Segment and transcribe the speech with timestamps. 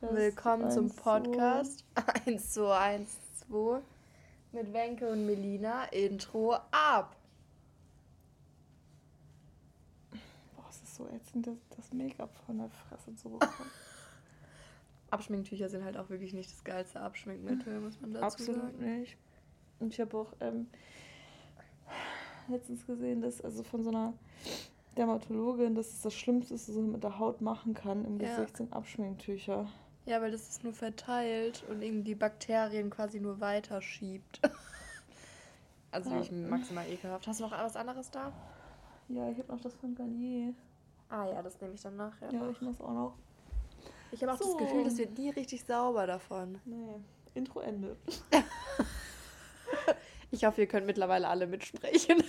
[0.00, 0.14] Test.
[0.14, 1.84] Willkommen zum Podcast
[2.26, 3.16] 1 zu 1
[3.48, 3.80] 2
[4.52, 5.84] mit Wenke und Melina.
[5.86, 7.16] Intro ab.
[10.54, 13.52] Boah, es ist so ätzend, das, das Make-up von der Fresse zu bekommen.
[15.10, 19.00] Abschminktücher sind halt auch wirklich nicht das geilste Abschminkmittel, muss man dazu Absolut sagen.
[19.00, 19.16] nicht.
[19.80, 20.68] Und ich habe auch ähm,
[22.48, 24.12] letztens gesehen, dass also von so einer
[24.96, 28.36] Dermatologin, dass es das Schlimmste ist, was man mit der Haut machen kann im Ja.
[28.36, 29.68] Gesicht sind Abschminktücher.
[30.08, 34.40] Ja, weil das ist nur verteilt und eben die Bakterien quasi nur weiterschiebt.
[35.90, 36.16] Also Ja.
[36.16, 37.26] wirklich maximal ekelhaft.
[37.26, 38.30] Hast du noch was anderes da?
[39.08, 40.52] Ja, ich habe noch das von Garnier.
[41.08, 42.30] Ah ja, das nehme ich dann nachher.
[42.30, 42.50] Ja, noch.
[42.50, 43.14] ich muss auch noch.
[44.12, 44.52] Ich habe auch So.
[44.58, 46.60] das Gefühl, das wird nie richtig sauber davon.
[46.66, 46.96] Nee,
[47.34, 47.96] Intro Ende.
[50.30, 52.22] Ich hoffe, ihr könnt mittlerweile alle mitsprechen.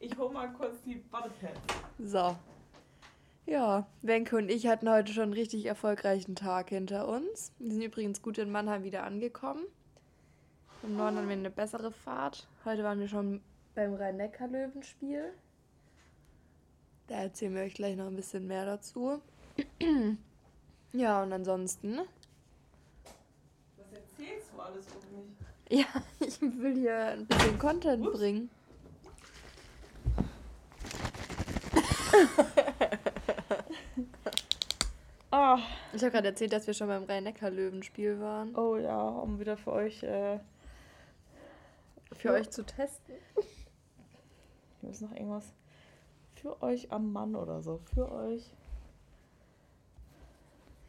[0.00, 1.60] Ich hole mal kurz die Wattepads.
[1.98, 2.34] So.
[3.46, 7.52] Ja, Wenke und ich hatten heute schon einen richtig erfolgreichen Tag hinter uns.
[7.58, 9.64] Wir sind übrigens gut in Mannheim wieder angekommen.
[10.82, 12.48] Im Norden haben wir eine bessere Fahrt.
[12.64, 13.42] Heute waren wir schon
[13.74, 15.34] beim Rhein-Neckar-Löwenspiel.
[17.08, 19.20] Da erzählen wir euch gleich noch ein bisschen mehr dazu.
[20.92, 21.98] Ja, und ansonsten.
[23.76, 25.26] Was erzählst du alles um
[25.68, 25.80] mich?
[25.80, 25.86] Ja,
[26.26, 28.18] ich will hier ein bisschen Content Ups.
[28.18, 28.48] bringen.
[35.30, 35.58] Ah,
[35.92, 38.54] Ich habe gerade erzählt, dass wir schon beim Rhein-Neckar-Löwenspiel waren.
[38.56, 40.02] oh ja, um wieder für euch.
[40.02, 40.38] Äh,
[42.12, 43.14] Für euch zu testen.
[44.80, 45.52] hier ist noch irgendwas.
[46.36, 47.80] Für euch am Mann oder so.
[47.94, 48.44] Für euch.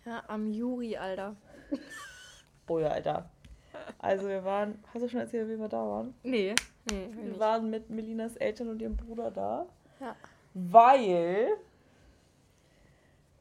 [0.05, 1.35] Ja, am Juri, Alter.
[2.67, 3.29] Oh ja, Alter.
[3.99, 6.15] Also wir waren, hast du schon erzählt, wie wir da waren?
[6.23, 6.55] Nee.
[6.89, 9.67] Nee, Wir waren mit Melinas Eltern und ihrem Bruder da.
[9.99, 10.15] Ja.
[10.55, 11.49] Weil.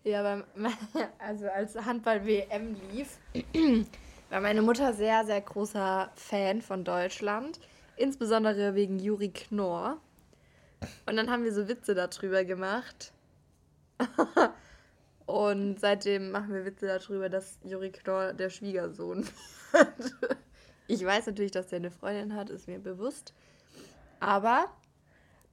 [0.05, 0.45] Ja, beim,
[1.19, 3.19] also als Handball-WM lief,
[4.31, 7.59] war meine Mutter sehr, sehr großer Fan von Deutschland.
[7.97, 9.99] Insbesondere wegen Juri Knorr.
[11.07, 13.13] Und dann haben wir so Witze darüber gemacht.
[15.27, 19.27] Und seitdem machen wir Witze darüber, dass Juri Knorr der Schwiegersohn
[19.73, 19.89] wird.
[20.87, 23.33] Ich weiß natürlich, dass der eine Freundin hat, ist mir bewusst.
[24.21, 24.67] Aber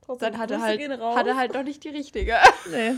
[0.01, 2.35] Trotzdem, dann hat er, halt, hat er halt noch nicht die richtige.
[2.69, 2.95] Nee.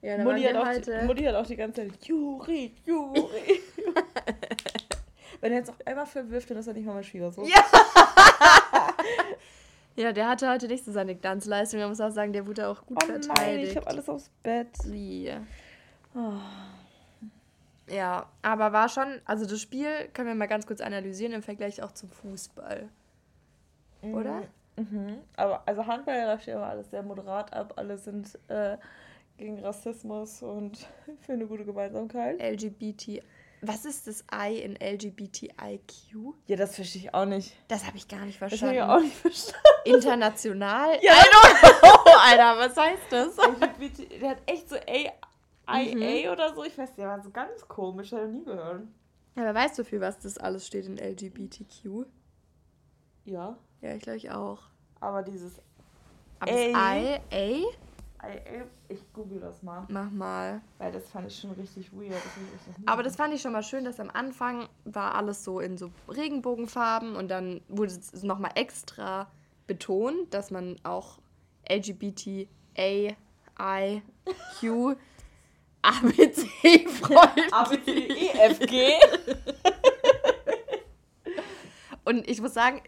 [0.00, 3.60] Ja, dann Mutti hat, auch, halt, die, Mutti hat auch die ganze Zeit Juri, Juri.
[5.40, 7.46] Wenn er jetzt auch einmal verwirft, dann ist er nicht mal mein Schwiegersohn.
[7.46, 7.64] Ja.
[9.98, 11.80] Ja, der hatte heute nicht so seine Glanzleistung.
[11.80, 13.72] Man muss auch sagen, der wurde auch gut Oh nein, verteidigt.
[13.72, 14.68] ich habe alles aufs Bett.
[14.84, 15.32] Wie?
[16.14, 16.34] Oh.
[17.92, 21.82] Ja, aber war schon, also das Spiel können wir mal ganz kurz analysieren im Vergleich
[21.82, 22.88] auch zum Fußball.
[24.02, 24.42] Oder?
[24.76, 25.18] Mhm.
[25.36, 27.72] Aber also Handball läuft ja immer alles sehr moderat ab.
[27.74, 28.76] Alle sind äh,
[29.38, 30.76] gegen Rassismus und
[31.20, 32.38] für eine gute Gemeinsamkeit.
[32.42, 33.22] LGBT.
[33.62, 36.34] Was ist das I in LGBTIQ?
[36.46, 37.52] Ja, das verstehe ich auch nicht.
[37.66, 38.76] Das habe ich gar nicht Das habe verstanden.
[38.76, 39.66] ich auch nicht verstanden.
[39.84, 40.90] International?
[41.02, 41.12] Ja.
[41.12, 41.88] I know,
[42.28, 43.36] Alter, was heißt das?
[43.36, 46.30] LGBT, der hat echt so A, I, Mhm.
[46.32, 46.62] Oder so.
[46.64, 48.82] Ich weiß nicht, der war so ganz komisch, habe ich nie gehört.
[49.34, 52.06] Aber weißt du, für was das alles steht in LGBTQ?
[53.24, 54.60] Ja, Ja, ich glaube ich auch.
[55.00, 55.60] aber dieses
[56.40, 56.50] Aber.
[56.52, 57.58] I, A?
[58.88, 60.60] Ich google das mal, Mach mal.
[60.78, 62.12] weil das fand ich schon richtig weird.
[62.14, 65.78] Das Aber das fand ich schon mal schön, dass am Anfang war alles so in
[65.78, 69.28] so Regenbogenfarben und dann wurde es nochmal extra
[69.66, 71.18] betont, dass man auch
[71.70, 73.12] LGBT, A,
[73.60, 74.02] I,
[74.58, 74.94] Q,
[75.82, 77.52] ABC freut.
[77.52, 78.92] A, B, C, E, F, G.
[82.04, 82.80] Und ich muss sagen,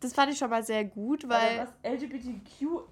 [0.00, 1.58] das fand ich schon mal sehr gut, weil.
[1.58, 2.82] was LGBTQIA+,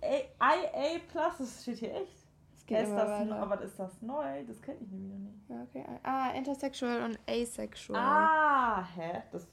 [1.38, 2.25] das steht hier echt.
[2.54, 3.37] Es geht ist das, weiter.
[3.37, 4.44] aber ist das neu?
[4.47, 5.50] Das kenne ich nämlich noch nicht.
[5.50, 5.84] Ja, okay.
[6.03, 8.00] Ah, intersexual und asexual.
[8.00, 9.22] Ah, hä?
[9.31, 9.47] Das,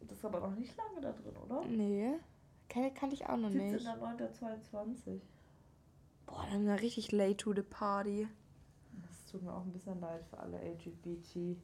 [0.00, 1.64] das ist aber noch nicht lange da drin, oder?
[1.64, 2.18] Nee.
[2.68, 3.86] Kann, kannte ich auch noch nicht.
[3.86, 5.20] 17.09.22.
[6.26, 8.28] Boah, dann war richtig late to the party.
[9.02, 11.56] Das tut mir auch ein bisschen leid für alle LGBTQAI+.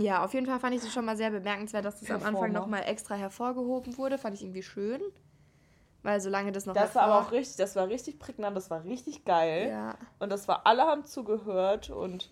[0.00, 2.52] Ja, auf jeden Fall fand ich es schon mal sehr bemerkenswert, dass das am Anfang
[2.52, 4.18] nochmal extra hervorgehoben wurde.
[4.18, 5.00] Fand ich irgendwie schön.
[6.02, 8.84] Weil solange das noch Das war aber auch richtig, das war richtig prägnant, das war
[8.84, 9.68] richtig geil.
[9.68, 9.94] Ja.
[10.20, 12.30] Und das war, alle haben zugehört und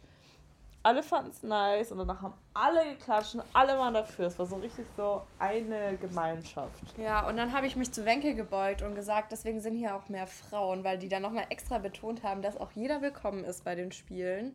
[0.86, 4.26] alle fanden es nice und danach haben alle geklatscht und alle waren dafür.
[4.28, 6.96] Es war so richtig so eine Gemeinschaft.
[6.96, 10.08] Ja, und dann habe ich mich zu Wenke gebeugt und gesagt, deswegen sind hier auch
[10.08, 13.74] mehr Frauen, weil die dann nochmal extra betont haben, dass auch jeder willkommen ist bei
[13.74, 14.54] den Spielen.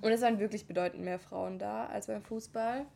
[0.00, 2.86] Und es waren wirklich bedeutend mehr Frauen da als beim Fußball.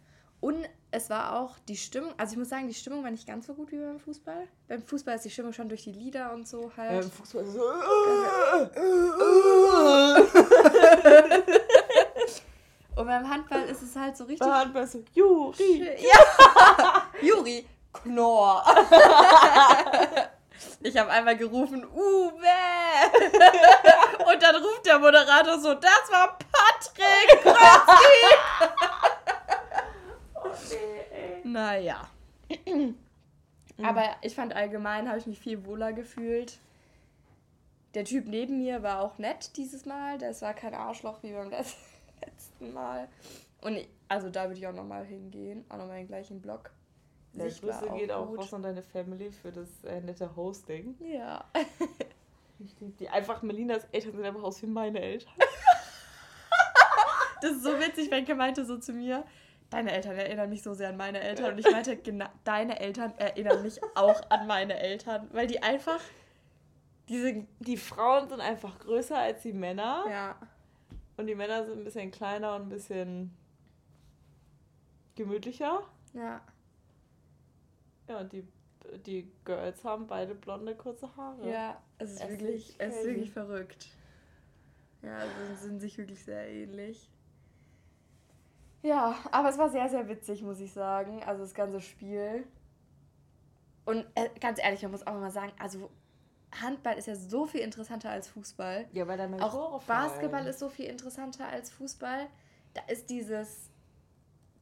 [0.41, 3.47] Und es war auch die Stimmung, also ich muss sagen, die Stimmung war nicht ganz
[3.47, 4.47] so gut wie beim Fußball.
[4.69, 6.93] Beim Fußball ist die Stimmung schon durch die Lieder und so halt.
[6.93, 7.63] Äh, beim Fußball ist so.
[13.01, 14.47] und beim Handball ist es halt so richtig.
[14.47, 15.89] Beim Handball ist so, Juri!
[16.01, 17.03] Ja!
[17.23, 17.67] Juri!
[17.93, 18.63] Knorr!
[20.87, 22.33] Ich habe einmal gerufen, Uwe.
[24.33, 28.27] Und dann ruft der Moderator so, das war Patrick Krötzki.
[31.11, 31.41] Ey.
[31.45, 32.09] Naja.
[33.83, 36.59] Aber ich fand allgemein, habe ich mich viel wohler gefühlt.
[37.95, 40.19] Der Typ neben mir war auch nett dieses Mal.
[40.19, 41.75] Das war kein Arschloch wie beim letz-
[42.25, 43.09] letzten Mal.
[43.61, 45.65] Und also da würde ich auch nochmal hingehen.
[45.69, 46.71] Auch nochmal in den gleichen Block.
[47.39, 48.39] War Grüße geht auch gut.
[48.39, 50.95] raus an deine Family für das äh, nette Hosting.
[51.01, 51.45] Ja.
[52.99, 55.33] Die einfach, Melinas Eltern sehen einfach aus wie meine Eltern.
[57.43, 59.23] Das ist so witzig, Wenke meinte so zu mir,
[59.69, 61.53] deine Eltern erinnern mich so sehr an meine Eltern.
[61.53, 65.29] Und ich meinte, genau, deine Eltern erinnern mich auch an meine Eltern.
[65.33, 66.01] Weil die einfach
[67.09, 67.47] diese...
[67.61, 70.05] Die Frauen sind einfach größer als die Männer.
[70.11, 70.37] Ja.
[71.19, 73.37] Und die Männer sind ein bisschen kleiner und ein bisschen
[75.15, 75.83] gemütlicher.
[76.15, 76.41] Ja.
[78.09, 78.47] Ja, und die,
[79.05, 81.51] die Girls haben beide blonde, kurze Haare.
[81.51, 83.89] Ja, es ist Es ist wirklich, es ist wirklich verrückt.
[85.03, 87.11] Ja, also sie sind sich wirklich sehr ähnlich.
[88.83, 91.23] Ja, aber es war sehr, sehr witzig, muss ich sagen.
[91.25, 92.47] Also das ganze Spiel.
[93.85, 95.91] Und äh, ganz ehrlich, man muss auch mal sagen, also
[96.61, 98.87] Handball ist ja so viel interessanter als Fußball.
[98.93, 99.83] Ja, weil da mehr Auch.
[99.85, 102.27] Basketball ist so viel interessanter als Fußball.
[102.75, 103.71] Da ist dieses,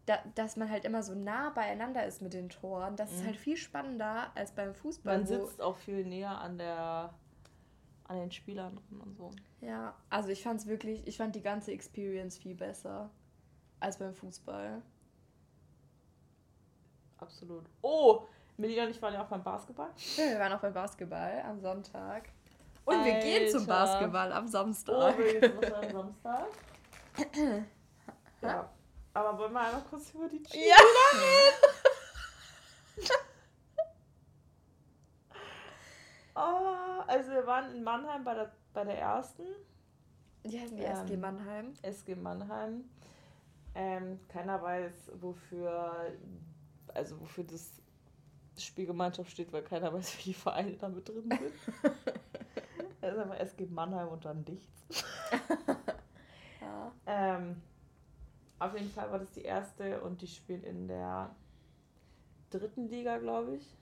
[0.07, 2.97] da, dass man halt immer so nah beieinander ist mit den Toren.
[2.97, 3.27] Das ist Mhm.
[3.27, 5.17] halt viel spannender als beim Fußball.
[5.19, 7.15] Man sitzt auch viel näher an der
[8.07, 9.31] an den Spielern und so.
[9.63, 13.09] Ja, also ich fand es wirklich, ich fand die ganze Experience viel besser
[13.81, 14.83] als beim Fußball.
[17.19, 17.65] Absolut.
[17.83, 18.25] Oh,
[18.59, 19.89] Melina und ich waren ja auch beim Basketball.
[20.17, 22.29] Ja, wir waren auch beim Basketball am Sonntag.
[22.85, 23.73] Und wir gehen zum Alter.
[23.73, 25.19] Basketball am Oh, Samstag.
[25.19, 26.47] wir gehen zum am Samstag.
[28.43, 28.71] ja.
[29.15, 30.77] Aber wollen wir einmal kurz über die Cheer ja!
[36.37, 39.45] Oh, also wir waren in Mannheim bei der, bei der ersten.
[40.45, 41.75] Die heißen die Ähm, SG Mannheim.
[41.83, 42.91] SG Mannheim.
[43.77, 46.13] Ähm, keiner weiß, wofür,
[46.93, 47.71] also wofür das
[48.59, 51.53] Spielgemeinschaft steht, weil keiner weiß, welche Vereine da mit drin sind.
[53.01, 54.85] Es ist einfach SG Mannheim und dann nichts.
[56.61, 56.93] Ja.
[57.07, 57.61] Ähm,
[58.67, 61.35] auf jeden Fall war das die erste und die spielen in der
[62.51, 63.77] dritten Liga, glaube ich.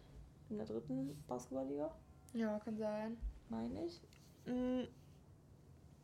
[0.50, 1.90] In der dritten Basketballliga,
[2.34, 3.16] ja, kann sein.
[3.48, 4.00] meine ich.
[4.46, 4.82] Mm,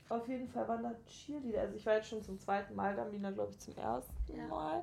[0.09, 1.61] Auf jeden Fall waren da Cheerleader.
[1.61, 4.47] Also ich war jetzt schon zum zweiten Mal da, Mina glaube ich zum ersten Ja.
[4.47, 4.83] Mal.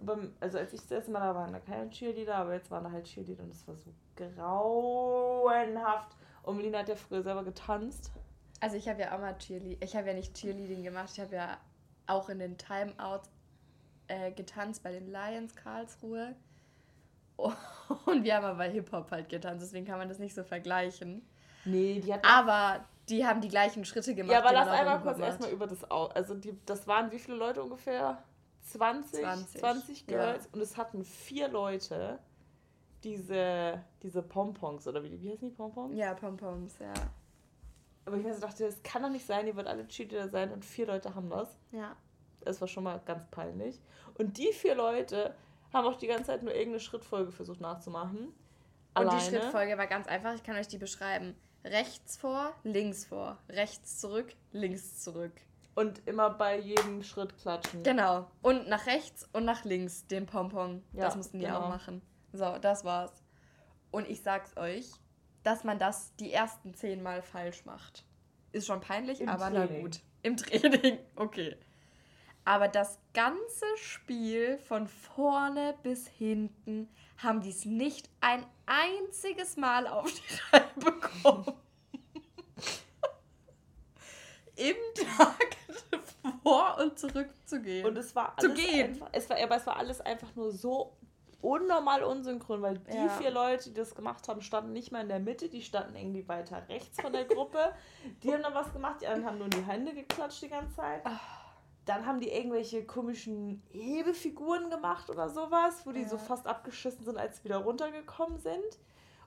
[0.00, 2.70] Aber, also als ich das erste Mal da war, waren da keine Cheerleader, aber jetzt
[2.70, 6.16] waren da halt Cheerleader und das war so grauenhaft.
[6.42, 8.12] Und Melina hat ja früher selber getanzt.
[8.60, 11.34] Also ich habe ja auch mal Cheerleading, ich habe ja nicht Cheerleading gemacht, ich habe
[11.34, 11.58] ja
[12.06, 13.28] auch in den Timeouts
[14.08, 16.34] äh, getanzt bei den Lions Karlsruhe.
[18.06, 21.26] Und wir haben aber Hip-Hop halt getanzt, deswegen kann man das nicht so vergleichen.
[21.64, 24.32] Nee, die hat Aber die haben die gleichen Schritte gemacht.
[24.32, 26.10] Ja, aber man lass einmal kurz erstmal über das aus.
[26.12, 28.22] Also die, das waren wie viele Leute ungefähr?
[28.62, 29.20] 20?
[29.20, 30.06] 20, 20, ja.
[30.06, 30.48] Girls.
[30.52, 32.18] Und es hatten vier Leute
[33.04, 35.94] diese, diese Pompons, oder wie, wie heißen die Pompons?
[35.94, 36.92] Ja, Pompoms, ja.
[38.06, 40.52] Aber ich weiß, ich dachte, das kann doch nicht sein, ihr wollt alle Cheerleader sein
[40.52, 41.56] und vier Leute haben das.
[41.72, 41.96] Ja.
[42.40, 43.80] Das war schon mal ganz peinlich.
[44.14, 45.34] Und die vier Leute
[45.72, 48.28] haben auch die ganze Zeit nur irgendeine Schrittfolge versucht nachzumachen.
[48.28, 48.32] Und
[48.94, 49.20] die Alleine.
[49.20, 51.34] Schrittfolge war ganz einfach, ich kann euch die beschreiben.
[51.64, 55.32] Rechts vor, links vor, rechts zurück, links zurück.
[55.74, 57.82] Und immer bei jedem Schritt klatschen.
[57.82, 58.30] Genau.
[58.40, 60.82] Und nach rechts und nach links den Pompon.
[60.92, 61.62] Ja, das mussten die genau.
[61.62, 62.00] auch machen.
[62.32, 63.12] So, das war's.
[63.90, 64.90] Und ich sag's euch,
[65.46, 68.04] dass man das die ersten zehnmal falsch macht.
[68.50, 69.82] Ist schon peinlich, Im aber na Training.
[69.82, 70.00] gut.
[70.22, 71.56] Im Training, okay.
[72.44, 76.88] Aber das ganze Spiel von vorne bis hinten
[77.18, 81.54] haben die es nicht ein einziges Mal auf die Reihe bekommen.
[84.56, 84.76] Im
[85.16, 85.56] Tag
[86.42, 87.86] vor und zurück zu gehen.
[87.86, 88.86] Und es war Zu alles gehen.
[88.94, 90.96] Einfach, es war, aber es war alles einfach nur so
[91.42, 93.08] unnormal unsynchron, weil die Ja.
[93.08, 96.26] vier Leute, die das gemacht haben, standen nicht mal in der Mitte, die standen irgendwie
[96.28, 97.72] weiter rechts von der Gruppe.
[98.22, 100.74] die haben dann was gemacht, die anderen haben nur in die Hände geklatscht die ganze
[100.76, 101.04] Zeit.
[101.06, 101.20] Ah.
[101.84, 106.22] Dann haben die irgendwelche komischen Hebefiguren gemacht oder sowas, wo die so Ja.
[106.22, 108.78] fast abgeschissen sind, als sie wieder runtergekommen sind.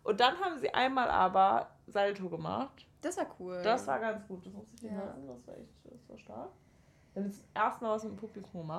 [0.03, 2.85] Und dann haben sie einmal aber Salto gemacht.
[3.01, 3.61] das war cool.
[3.63, 5.05] Das war ganz gut, das muss ich dir Ja.
[5.05, 6.49] lassen, das war echt das war stark.
[7.13, 8.69] Dann ist das erste Mal was mit dem Publikum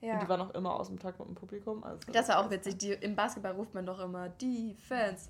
[0.00, 0.02] gemacht.
[0.02, 0.18] Und ja.
[0.20, 1.82] die waren auch immer aus dem Takt mit dem Publikum.
[1.84, 2.78] Also Das war auch witzig.
[2.78, 5.28] Die, Im Basketball ruft man doch immer Defense.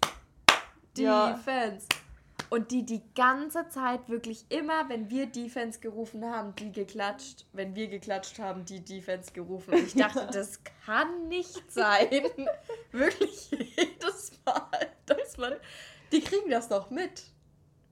[0.97, 1.33] Ja.
[1.33, 1.87] Defense.
[2.51, 7.47] Und die die ganze Zeit wirklich immer, wenn wir Defense gerufen haben, die geklatscht.
[7.53, 9.75] Wenn wir geklatscht haben, die Defense gerufen.
[9.75, 12.09] Und ich dachte, das kann nicht sein.
[12.93, 15.55] wirklich jedes Mal, dass man.
[16.11, 17.25] Die kriegen das doch mit.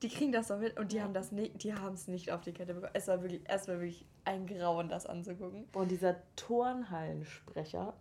[0.02, 2.42] Die kriegen das doch mit und die haben das nicht, die haben es nicht auf
[2.42, 2.92] die Kette bekommen.
[2.94, 5.66] Es war wirklich, es war wirklich ein Grauen, das anzugucken.
[5.72, 7.94] Und dieser Turnhallensprecher,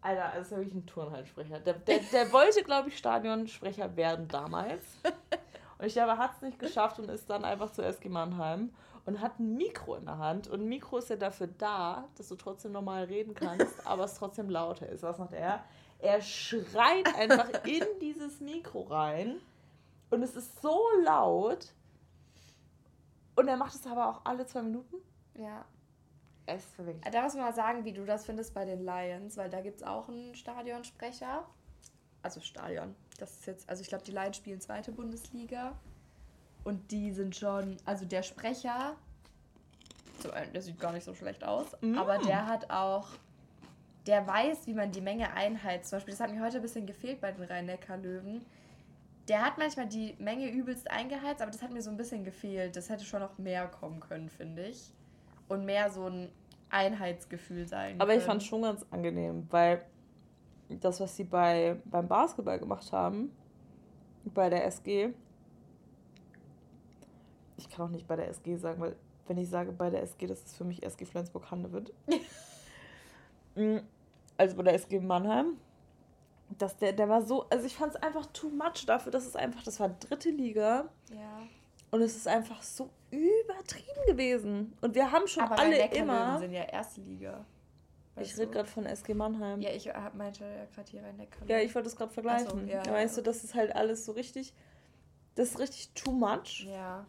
[0.00, 1.60] Alter, das ist wirklich ein Turnhallensprecher.
[1.60, 4.82] Der, der, der wollte, glaube ich, Stadionsprecher werden damals.
[5.78, 8.70] Und ich glaube, er hat es nicht geschafft und ist dann einfach zu SG Mannheim
[9.04, 10.46] und hat ein Mikro in der Hand.
[10.46, 14.14] Und ein Mikro ist ja dafür da, dass du trotzdem normal reden kannst, aber es
[14.14, 15.02] trotzdem lauter ist.
[15.02, 15.64] Was macht er?
[15.98, 19.40] Er schreit einfach in dieses Mikro rein
[20.12, 21.72] und es ist so laut.
[23.34, 24.96] Und er macht es aber auch alle zwei Minuten.
[25.34, 25.64] Ja.
[26.46, 27.00] Es ist wirklich.
[27.12, 29.78] Da muss man mal sagen, wie du das findest bei den Lions, weil da gibt
[29.78, 31.46] es auch einen Stadionsprecher.
[32.22, 32.94] Also Stadion.
[33.18, 35.72] Das ist jetzt, also ich glaube, die Lions spielen zweite Bundesliga.
[36.64, 38.94] Und die sind schon, also der Sprecher,
[40.22, 41.98] so, der sieht gar nicht so schlecht aus, Mm.
[41.98, 43.08] aber der hat auch,
[44.06, 45.90] der weiß, wie man die Menge einheizt.
[45.90, 48.44] Zum Beispiel, das hat mir heute ein bisschen gefehlt bei den Rhein-Neckar-Löwen.
[49.28, 52.74] Der hat manchmal die Menge übelst eingeheizt, aber das hat mir so ein bisschen gefehlt.
[52.76, 54.92] Das hätte schon noch mehr kommen können, finde ich.
[55.48, 56.32] Und mehr so ein
[56.70, 58.26] Einheitsgefühl sein Aber ich können.
[58.26, 59.84] fand es schon ganz angenehm, weil
[60.68, 63.30] das, was sie bei, beim Basketball gemacht haben,
[64.24, 65.12] bei der SG,
[67.58, 70.26] ich kann auch nicht bei der SG sagen, weil wenn ich sage bei der SG,
[70.26, 71.92] das ist für mich SG Flensburg-Handewitt.
[73.54, 73.80] Mm,
[74.38, 75.58] also bei der SG Mannheim,
[76.58, 79.36] dass der, der war so, also ich fand es einfach too much dafür, dass es
[79.36, 81.42] einfach, das war dritte Liga Ja.
[81.90, 84.72] und es ist einfach so übertrieben gewesen.
[84.80, 86.38] Und wir haben schon Aber alle immer.
[86.38, 87.44] sind ja erste Liga.
[88.20, 89.60] Ich rede gerade von SG Mannheim.
[89.62, 91.48] Ja, ich meinte ja gerade hier Rhein-Neckar.
[91.48, 92.66] Ja, ich wollte das gerade vergleichen.
[92.66, 93.22] So, ja, weißt ja.
[93.22, 94.52] du, das ist halt alles so richtig,
[95.34, 96.66] das ist richtig too much.
[96.70, 97.06] Ja.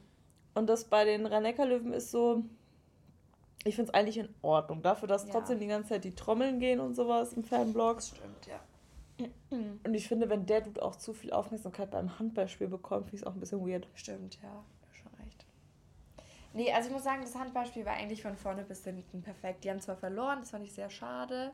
[0.53, 2.43] Und das bei den rhein löwen ist so,
[3.65, 4.81] ich finde es eigentlich in Ordnung.
[4.81, 5.31] Dafür, dass Ja.
[5.31, 7.95] trotzdem die ganze Zeit die Trommeln gehen und sowas im Fanblog.
[7.97, 8.59] Das stimmt, ja.
[9.50, 13.22] Und ich finde, wenn der Dude auch zu viel Aufmerksamkeit beim Handballspiel bekommt, finde ich
[13.22, 13.88] es auch ein bisschen weird.
[13.96, 14.63] Stimmt, ja.
[14.93, 15.46] Schon recht.
[16.53, 19.63] Nee, also ich muss sagen, das Handballspiel war eigentlich von vorne bis hinten perfekt.
[19.63, 21.51] Die haben zwar verloren, das fand ich sehr schade.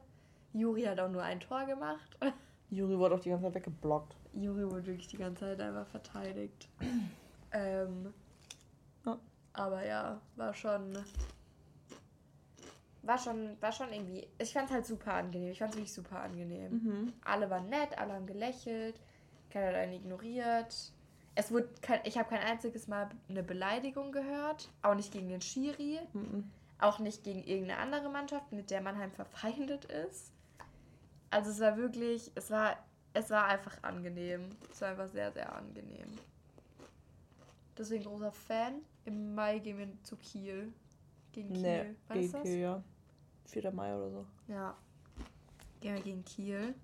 [0.54, 2.18] Juri hat auch nur ein Tor gemacht.
[2.70, 4.16] Juri wurde auch die ganze Zeit weggeblockt.
[4.34, 6.70] Juri wurde wirklich die ganze Zeit einfach verteidigt.
[7.52, 8.14] ähm,
[9.06, 9.18] Ja.
[9.54, 10.98] Aber ja, war schon.
[13.10, 14.28] War schon, war schon irgendwie.
[14.38, 15.50] Ich fand es halt super angenehm.
[15.52, 16.72] Ich fand es wirklich super angenehm.
[16.72, 17.14] Mhm.
[17.26, 19.02] Alle waren nett, alle haben gelächelt,
[19.50, 20.94] keiner hat einen ignoriert.
[21.34, 25.42] Es wurde kein, ich habe kein einziges Mal eine Beleidigung gehört, auch nicht gegen den
[25.42, 26.52] Schiri, Mhm.
[26.78, 30.32] auch nicht gegen irgendeine andere Mannschaft, mit der Mannheim verfeindet ist.
[31.32, 32.78] Also es war wirklich, es war,
[33.14, 34.50] es war einfach angenehm.
[34.72, 36.10] Es war einfach sehr, sehr angenehm.
[37.76, 38.82] Deswegen großer Fan.
[39.06, 40.72] Im Mai gehen wir zu Kiel.
[41.32, 41.62] Gegen Kiel.
[41.64, 42.44] Nee, gegen?
[42.44, 42.84] Kiel, ja.
[43.50, 43.72] 4.
[43.72, 44.26] Mai oder so.
[44.48, 44.76] Ja.
[45.82, 46.76] Gehen wir gegen Kiel.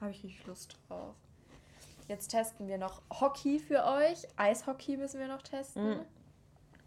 [0.00, 1.14] Habe ich richtig Lust drauf.
[2.08, 4.26] Jetzt testen wir noch Hockey für euch.
[4.36, 5.90] Eishockey müssen wir noch testen.
[5.90, 6.00] Mhm.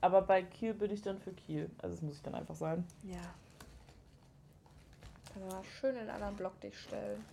[0.02, 1.70] Aber bei Kiel bin ich dann für Kiel.
[1.82, 2.86] Also das muss ich dann einfach sein.
[3.04, 3.18] Ja.
[5.34, 7.24] Können wir mal schön in einen anderen Block dich stellen.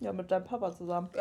[0.00, 1.10] Ja, mit deinem Papa zusammen.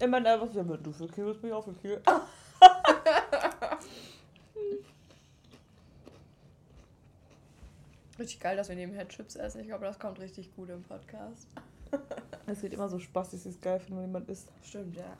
[0.00, 0.04] Ja.
[0.04, 2.02] Immer einfach so, wenn du für Kiel bist, bin ich auch für Kiel.
[8.18, 9.60] Richtig geil, dass wir nebenher Chips essen.
[9.60, 11.46] Ich glaube, das kommt richtig gut im Podcast.
[12.46, 14.50] Es geht immer so Spaß, dass ich es geil finde, wenn jemand isst.
[14.62, 15.18] Stimmt, ja.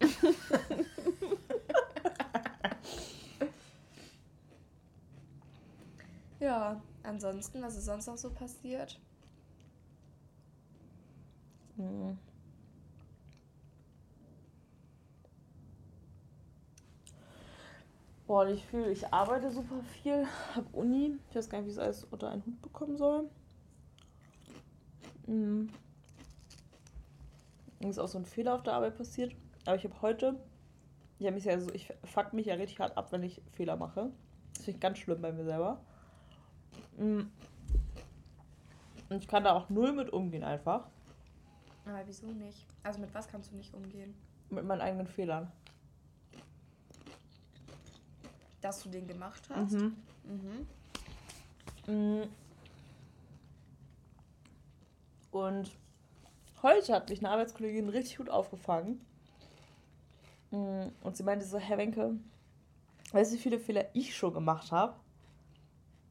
[6.40, 9.00] ja, ansonsten, was ist sonst noch so passiert?
[11.76, 12.18] Mhm.
[18.32, 21.18] Boah, ich fühle, ich arbeite super viel, habe Uni.
[21.28, 23.28] Ich weiß gar nicht, wie ich es alles unter einen Hut bekommen soll.
[25.26, 25.68] Mhm.
[27.80, 29.36] Ist auch so ein Fehler auf der Arbeit passiert.
[29.66, 30.40] Aber ich habe heute,
[31.18, 33.76] ich habe mich ja so, ich fuck mich ja richtig hart ab, wenn ich Fehler
[33.76, 34.10] mache.
[34.54, 35.84] Das finde ich ganz schlimm bei mir selber.
[36.96, 37.30] Mhm.
[39.10, 40.88] Und ich kann da auch null mit umgehen einfach.
[41.84, 42.64] Aber wieso nicht?
[42.82, 44.14] Also mit was kannst du nicht umgehen?
[44.48, 45.52] Mit meinen eigenen Fehlern.
[48.62, 49.72] Dass du den gemacht hast?
[49.72, 49.96] Mhm.
[51.86, 52.22] Mhm.
[52.22, 52.22] Mm.
[55.32, 55.70] Und
[56.62, 59.04] heute hat mich eine Arbeitskollegin richtig gut aufgefangen.
[60.52, 62.14] Mm, Und sie meinte so, Herr Wenke,
[63.10, 64.94] weißt du, wie viele Fehler ich schon gemacht habe?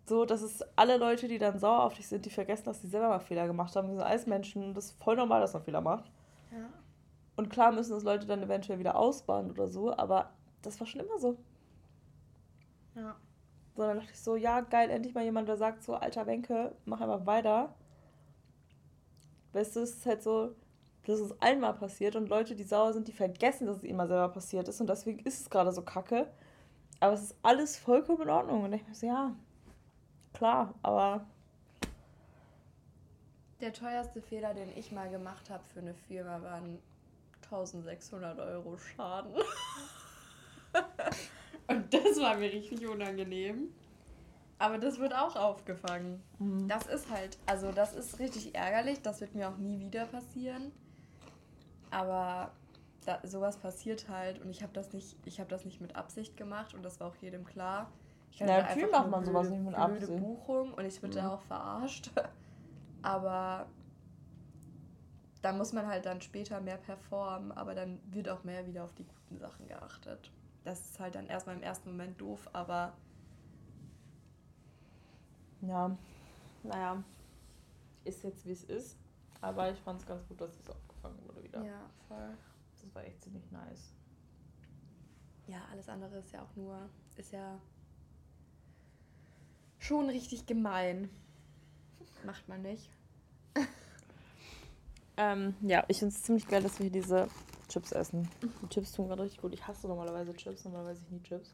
[0.08, 2.90] So, dass es alle Leute, die dann sauer auf dich sind, die vergessen, dass sie
[2.90, 3.88] selber mal Fehler gemacht haben.
[3.88, 6.12] Wir sind alles Menschen und das ist voll normal, dass man Fehler macht.
[6.52, 6.68] Ja.
[7.38, 10.32] Und klar müssen das Leute dann eventuell wieder ausbauen oder so, aber
[10.64, 11.38] das war schon immer so.
[12.96, 13.16] Ja.
[13.76, 16.76] So, dann dachte ich so, ja, geil, endlich mal jemand, der sagt so, alter Wenke,
[16.86, 17.74] mach einfach weiter.
[19.54, 20.56] Weißt du, es ist halt so,
[21.06, 23.98] das ist allen mal passiert und Leute, die sauer sind, die vergessen, dass es ihnen
[23.98, 26.28] mal selber passiert ist und deswegen ist es gerade so kacke.
[27.00, 28.64] Aber es ist alles vollkommen in Ordnung.
[28.64, 29.36] Und ich mir so, ja,
[30.34, 31.26] klar, aber.
[33.60, 36.80] Der teuerste Fehler, den ich mal gemacht habe für eine Firma, waren
[37.44, 39.34] 1600 Euro Schaden.
[41.72, 43.70] Und das war mir richtig unangenehm.
[44.60, 46.22] Aber das wird auch aufgefangen.
[46.38, 46.68] Mhm.
[46.68, 49.02] Das ist halt, also das ist richtig ärgerlich.
[49.02, 50.72] Das wird mir auch nie wieder passieren.
[51.90, 52.52] Aber
[53.06, 56.38] da, sowas passiert halt und ich habe das nicht, ich habe das nicht mit Absicht
[56.38, 57.92] gemacht und das war auch jedem klar.
[58.32, 60.18] Ich Na, natürlich macht man blöde, sowas nicht mit Absicht.
[60.18, 61.24] Buchung und ich wurde mhm.
[61.24, 62.12] da auch verarscht.
[63.02, 63.66] Aber
[65.42, 68.94] da muss man halt dann später mehr performen, aber dann wird auch mehr wieder auf
[68.94, 70.32] die guten Sachen geachtet.
[70.64, 72.94] Das ist halt dann erstmal im ersten Moment doof, aber
[75.62, 75.96] ja,
[76.64, 77.04] naja,
[78.04, 78.98] ist jetzt wie es ist.
[79.42, 81.64] Aber ich fand es ganz gut, dass es aufgefangen wurde wieder.
[81.64, 82.38] Ja, voll.
[82.74, 83.94] Das war echt ziemlich nice.
[85.48, 87.60] Ja, alles andere ist ja auch nur, ist ja
[89.80, 91.10] schon richtig gemein.
[92.24, 92.90] Macht man nicht.
[95.18, 97.28] ähm, ja, ich finde es ziemlich geil, dass wir hier diese
[97.72, 98.30] Chips essen.
[98.42, 99.54] Die Chips tun gerade richtig gut.
[99.54, 101.54] Ich hasse normalerweise Chips, normalerweise ich nie Chips.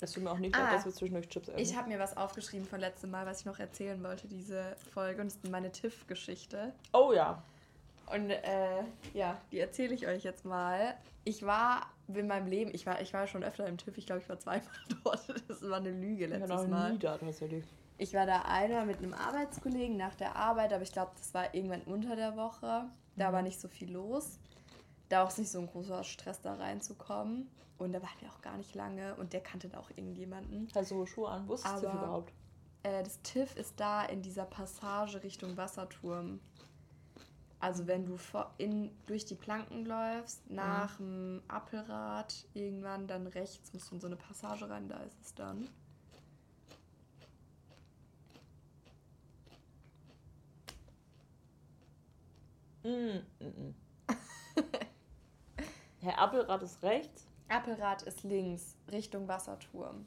[0.00, 1.58] Es tut mir auch nicht ah, leid, dass wir zwischendurch Chips essen.
[1.58, 5.20] Ich habe mir was aufgeschrieben von letztem Mal, was ich noch erzählen wollte, diese Folge.
[5.20, 6.72] Und das ist meine Tiff-Geschichte.
[6.92, 7.42] Oh ja.
[8.06, 10.96] Und äh, ja, die erzähle ich euch jetzt mal.
[11.24, 14.22] Ich war in meinem Leben, ich war, ich war schon öfter im TÜV, ich glaube,
[14.22, 14.62] ich war zweimal
[15.04, 15.28] dort.
[15.48, 16.92] Das war eine Lüge letztes ich war noch Mal.
[16.92, 17.64] Nie da, tatsächlich.
[17.98, 21.52] Ich war da einmal mit einem Arbeitskollegen nach der Arbeit, aber ich glaube, das war
[21.52, 22.88] irgendwann unter der Woche.
[23.16, 23.34] Da mhm.
[23.34, 24.38] war nicht so viel los.
[25.08, 27.50] Da auch nicht so ein großer Stress da reinzukommen.
[27.76, 30.68] Und da waren wir auch gar nicht lange und der kannte da auch irgendjemanden.
[30.74, 32.32] Also Schuhe an, wusstest du überhaupt?
[32.82, 36.40] Äh, das TIFF ist da in dieser Passage Richtung Wasserturm.
[37.60, 38.16] Also wenn du
[38.58, 41.40] in, durch die Planken läufst, nach mhm.
[41.40, 45.34] dem Appelrad irgendwann, dann rechts musst du in so eine Passage rein, da ist es
[45.34, 45.68] dann.
[52.82, 53.74] Mm, mm, mm.
[56.00, 60.06] Herr Appelrad ist rechts Appelrad ist links, Richtung Wasserturm.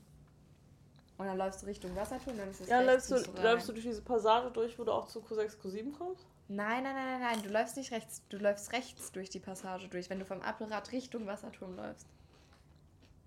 [1.18, 3.86] Und dann läufst du Richtung Wasserturm, dann ist es Ja, läufst du, läufst du durch
[3.86, 6.26] diese Passage durch, wo du auch zu Q6, Q7 kommst?
[6.48, 9.88] Nein, nein, nein, nein, nein, du läufst nicht rechts, du läufst rechts durch die Passage
[9.88, 12.08] durch, wenn du vom Appelrad Richtung Wasserturm läufst.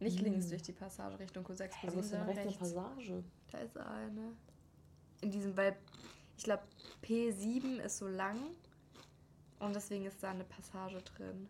[0.01, 0.25] Nicht hm.
[0.25, 2.59] links durch die Passage Richtung Q6, Q7, hey, sondern rechts.
[2.59, 3.25] Passage?
[3.53, 4.33] Da ist eine.
[5.21, 5.77] In diesem, weil
[6.37, 6.65] ich glaube
[7.05, 8.39] P7 ist so lang
[9.65, 11.49] und deswegen ist da eine Passage drin.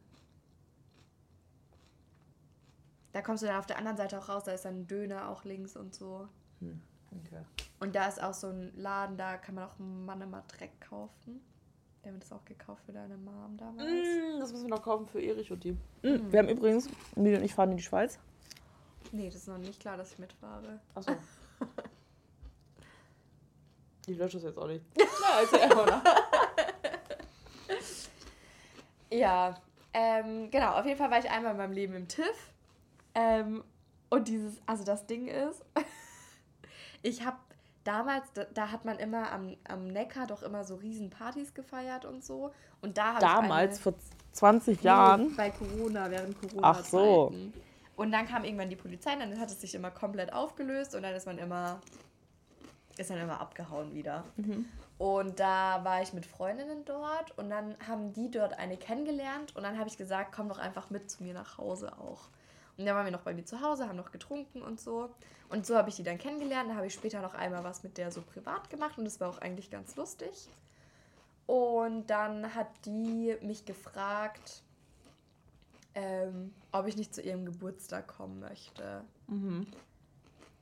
[3.12, 5.28] Da kommst du dann auf der anderen Seite auch raus, da ist dann ein Döner
[5.28, 6.28] auch links und so.
[6.60, 6.80] Hm,
[7.12, 7.44] okay.
[7.78, 11.40] Und da ist auch so ein Laden, da kann man auch Mann immer Dreck kaufen.
[12.02, 13.88] Wir haben das auch gekauft für deine Mom damals.
[13.88, 15.72] Mm, das müssen wir noch kaufen für Erich und die.
[15.72, 16.32] Mm, mhm.
[16.32, 18.18] Wir haben übrigens, Mili und ich fahren in die Schweiz.
[19.12, 20.80] Nee, das ist noch nicht klar, dass ich mitfahre.
[20.94, 21.12] Achso.
[24.06, 24.84] ich lösche das jetzt auch nicht.
[24.96, 25.86] Na, also einfach
[29.14, 29.54] Ja,
[29.92, 30.72] ähm, genau.
[30.72, 32.52] Auf jeden Fall war ich einmal in meinem Leben im TIFF.
[33.14, 33.62] Ähm,
[34.10, 35.64] und dieses, also das Ding ist,
[37.02, 37.36] ich habe
[37.84, 42.04] damals, da, da, hat man immer am, am Neckar doch immer so riesen Partys gefeiert
[42.04, 42.52] und so.
[42.80, 43.94] Und da Damals, vor
[44.32, 45.36] 20 Jahren?
[45.36, 46.70] Bei Corona, während Corona.
[46.70, 47.32] Ach so.
[47.96, 51.14] Und dann kam irgendwann die Polizei, dann hat es sich immer komplett aufgelöst und dann
[51.14, 51.80] ist man immer,
[52.98, 54.24] ist dann immer abgehauen wieder.
[54.36, 54.66] Mhm.
[54.98, 59.64] Und da war ich mit Freundinnen dort und dann haben die dort eine kennengelernt und
[59.64, 62.28] dann habe ich gesagt, komm doch einfach mit zu mir nach Hause auch.
[62.76, 65.10] Und dann waren wir noch bei mir zu Hause, haben noch getrunken und so.
[65.48, 66.70] Und so habe ich die dann kennengelernt.
[66.70, 69.28] Da habe ich später noch einmal was mit der so privat gemacht und das war
[69.28, 70.48] auch eigentlich ganz lustig.
[71.46, 74.62] Und dann hat die mich gefragt,
[75.94, 79.04] ähm, ob ich nicht zu ihrem Geburtstag kommen möchte.
[79.28, 79.66] Mhm.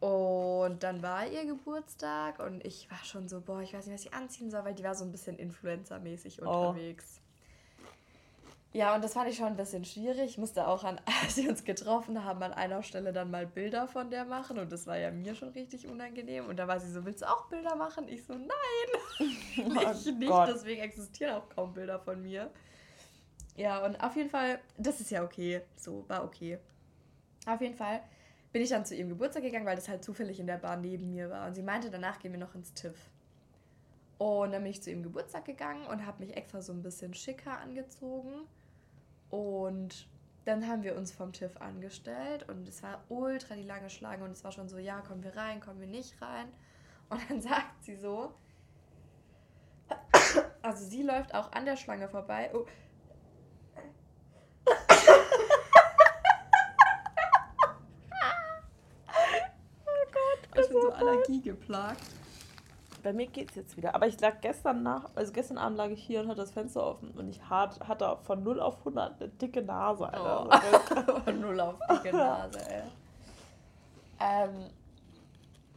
[0.03, 4.05] Und dann war ihr Geburtstag und ich war schon so, boah, ich weiß nicht, was
[4.05, 6.71] ich anziehen soll, weil die war so ein bisschen Influencer-mäßig oh.
[6.71, 7.21] unterwegs.
[8.73, 10.31] Ja, und das fand ich schon ein bisschen schwierig.
[10.31, 13.87] Ich musste auch, an, als wir uns getroffen haben, an einer Stelle dann mal Bilder
[13.87, 14.59] von der machen.
[14.59, 16.47] Und das war ja mir schon richtig unangenehm.
[16.47, 18.09] Und da war sie so, willst du auch Bilder machen?
[18.09, 18.49] Ich so, nein,
[19.21, 20.33] oh nicht, nicht.
[20.49, 22.51] Deswegen existieren auch kaum Bilder von mir.
[23.55, 25.61] Ja, und auf jeden Fall, das ist ja okay.
[25.77, 26.59] So, war okay.
[27.47, 28.03] Auf jeden Fall
[28.53, 31.11] bin ich dann zu ihrem Geburtstag gegangen, weil das halt zufällig in der Bar neben
[31.11, 31.47] mir war.
[31.47, 32.99] Und sie meinte, danach gehen wir noch ins TIFF.
[34.19, 37.15] Und dann bin ich zu ihrem Geburtstag gegangen und habe mich extra so ein bisschen
[37.15, 38.47] schicker angezogen.
[39.31, 40.07] Und
[40.45, 44.33] dann haben wir uns vom TÜV angestellt und es war ultra die lange Schlange und
[44.33, 46.49] es war schon so, ja, kommen wir rein, kommen wir nicht rein.
[47.09, 48.35] Und dann sagt sie so,
[50.62, 52.51] also sie läuft auch an der Schlange vorbei.
[52.55, 52.67] Oh
[60.98, 62.02] So allergiegeplagt.
[63.02, 63.94] Bei mir geht's jetzt wieder.
[63.94, 66.85] Aber ich lag gestern nach, also gestern Abend lag ich hier und hatte das Fenster
[66.87, 70.48] offen und ich hat, hatte von 0 auf 100 eine dicke Nase, Alter.
[71.09, 71.20] Oh.
[71.24, 72.83] von 0 auf dicke Nase, ey.
[74.20, 74.70] ähm,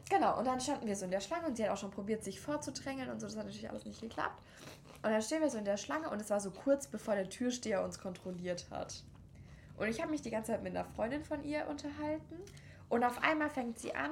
[0.08, 2.23] genau, und dann standen wir so in der Schlange und sie hat auch schon probiert,
[2.23, 3.25] sich vorzudrängeln und so.
[3.25, 4.39] Das hat natürlich alles nicht geklappt.
[5.01, 7.30] Und dann stehen wir so in der Schlange und es war so kurz bevor der
[7.30, 9.04] Türsteher uns kontrolliert hat.
[9.78, 12.38] Und ich habe mich die ganze Zeit mit einer Freundin von ihr unterhalten.
[12.89, 14.12] Und auf einmal fängt sie an,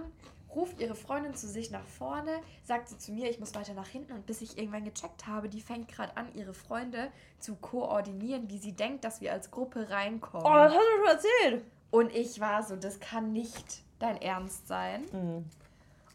[0.55, 3.87] ruft ihre Freundin zu sich nach vorne, sagt sie zu mir, ich muss weiter nach
[3.87, 8.49] hinten und bis ich irgendwann gecheckt habe, die fängt gerade an, ihre Freunde zu koordinieren,
[8.49, 10.45] wie sie denkt, dass wir als Gruppe reinkommen.
[10.45, 11.65] Oh, das hast du schon erzählt.
[11.91, 15.05] Und ich war so, das kann nicht dein Ernst sein.
[15.11, 15.45] Mhm.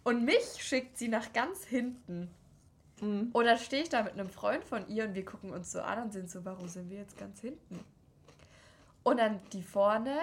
[0.04, 2.30] Und mich schickt sie nach ganz hinten.
[3.00, 3.30] Mhm.
[3.32, 6.02] Oder stehe ich da mit einem Freund von ihr und wir gucken uns so an
[6.02, 7.84] und sind so, warum sind wir jetzt ganz hinten?
[9.02, 10.18] Und dann die vorne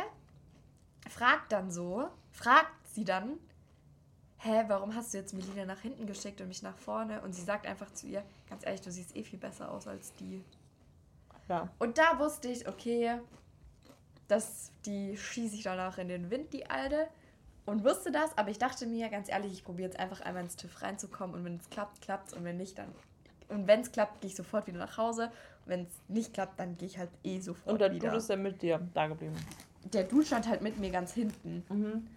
[1.09, 3.39] fragt dann so, fragt sie dann,
[4.39, 7.21] hä, warum hast du jetzt Melina nach hinten geschickt und mich nach vorne?
[7.21, 10.13] Und sie sagt einfach zu ihr, ganz ehrlich, du siehst eh viel besser aus als
[10.15, 10.43] die.
[11.47, 11.69] Ja.
[11.79, 13.19] Und da wusste ich, okay,
[14.27, 17.07] dass die schieße ich danach in den Wind, die Alte.
[17.65, 20.55] Und wusste das, aber ich dachte mir, ganz ehrlich, ich probiere jetzt einfach einmal ins
[20.55, 22.93] TÜV reinzukommen und wenn es klappt, klappt es und wenn nicht, dann.
[23.47, 25.31] Und wenn es klappt, gehe ich sofort wieder nach Hause.
[25.65, 27.85] Und wenn es nicht klappt, dann gehe ich halt eh sofort wieder.
[27.85, 29.35] Und der Dude ist dann mit dir da geblieben?
[29.93, 31.63] Der Dude stand halt mit mir ganz hinten.
[31.69, 32.07] Mhm.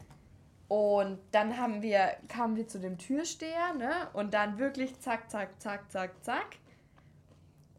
[0.69, 4.09] Und dann haben wir, kamen wir zu dem Türsteher, ne?
[4.13, 6.57] Und dann wirklich zack, zack, zack, zack, zack.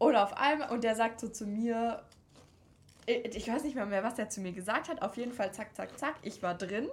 [0.00, 2.02] Oder auf einmal, und der sagt so zu mir,
[3.06, 5.02] ich weiß nicht mehr mehr, was er zu mir gesagt hat.
[5.02, 6.16] Auf jeden Fall zack, zack, zack.
[6.22, 6.88] Ich war drin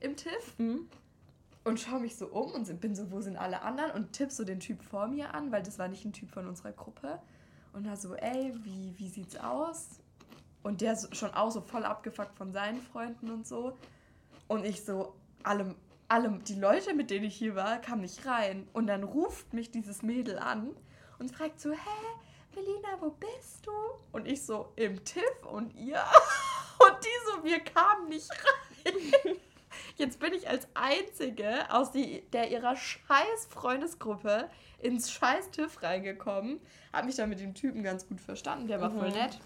[0.00, 0.88] im TIFF mhm.
[1.64, 3.90] und schaue mich so um und bin so, wo sind alle anderen?
[3.92, 6.46] Und tipp so den Typ vor mir an, weil das war nicht ein Typ von
[6.46, 7.20] unserer Gruppe.
[7.72, 10.00] Und da so, ey, wie, wie sieht's aus?
[10.62, 13.76] Und der schon auch so voll abgefuckt von seinen Freunden und so.
[14.48, 15.74] Und ich so, alle,
[16.08, 18.68] alle, die Leute, mit denen ich hier war, kamen nicht rein.
[18.72, 20.76] Und dann ruft mich dieses Mädel an
[21.18, 22.06] und fragt so, hä,
[22.54, 23.72] Melina, wo bist du?
[24.12, 26.02] Und ich so, im TIFF und ihr?
[26.78, 29.36] Und die so, wir kamen nicht rein.
[29.96, 36.60] Jetzt bin ich als Einzige aus die, der ihrer scheiß Freundesgruppe ins scheiß TIFF reingekommen.
[36.92, 38.98] Hab mich dann mit dem Typen ganz gut verstanden, der war mhm.
[38.98, 39.38] voll nett.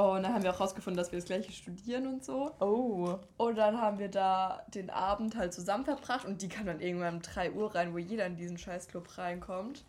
[0.00, 2.52] Oh, und dann haben wir auch rausgefunden, dass wir das gleiche studieren und so.
[2.60, 3.18] Oh.
[3.36, 7.16] Und dann haben wir da den Abend halt zusammen verbracht und die kam dann irgendwann
[7.16, 9.84] um 3 Uhr rein, wo jeder in diesen Scheißclub reinkommt.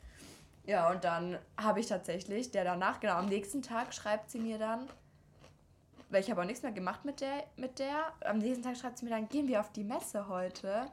[0.65, 4.58] Ja, und dann habe ich tatsächlich, der danach, genau, am nächsten Tag schreibt sie mir
[4.58, 4.88] dann,
[6.10, 8.98] weil ich habe auch nichts mehr gemacht mit der, mit der, am nächsten Tag schreibt
[8.98, 10.88] sie mir dann, gehen wir auf die Messe heute.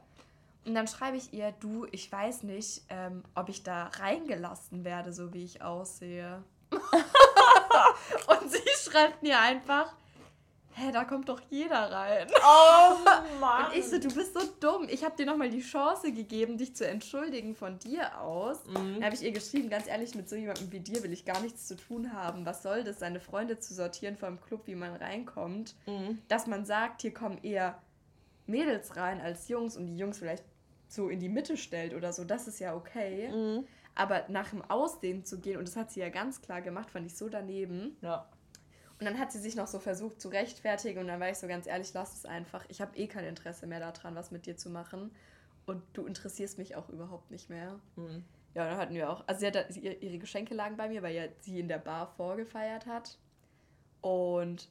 [0.63, 5.11] Und dann schreibe ich ihr, du, ich weiß nicht, ähm, ob ich da reingelassen werde,
[5.11, 6.43] so wie ich aussehe.
[6.71, 9.93] und sie schreibt mir einfach,
[10.77, 12.27] hä, da kommt doch jeder rein.
[12.41, 13.65] Oh Mann.
[13.71, 14.87] Und ich so, du bist so dumm.
[14.89, 18.63] Ich habe dir nochmal die Chance gegeben, dich zu entschuldigen von dir aus.
[18.65, 18.95] Mhm.
[18.95, 21.41] Dann habe ich ihr geschrieben, ganz ehrlich, mit so jemandem wie dir will ich gar
[21.41, 22.45] nichts zu tun haben.
[22.45, 25.75] Was soll das, seine Freunde zu sortieren vom Club, wie man reinkommt?
[25.87, 26.19] Mhm.
[26.27, 27.81] Dass man sagt, hier kommen eher
[28.45, 30.45] Mädels rein als Jungs und die Jungs vielleicht
[30.87, 33.29] so in die Mitte stellt oder so, das ist ja okay.
[33.29, 33.67] Mhm.
[33.95, 37.07] Aber nach dem Aussehen zu gehen, und das hat sie ja ganz klar gemacht, fand
[37.07, 37.97] ich so daneben.
[38.01, 38.29] Ja.
[38.99, 41.47] Und dann hat sie sich noch so versucht zu rechtfertigen und dann war ich so
[41.47, 42.65] ganz ehrlich, lass es einfach.
[42.67, 45.11] Ich habe eh kein Interesse mehr daran, was mit dir zu machen.
[45.67, 47.79] Und du interessierst mich auch überhaupt nicht mehr.
[47.95, 48.23] Mhm.
[48.55, 51.25] Ja, dann hatten wir auch, also sie hat, ihre Geschenke lagen bei mir, weil ja
[51.41, 53.19] sie in der Bar vorgefeiert hat.
[54.01, 54.69] Und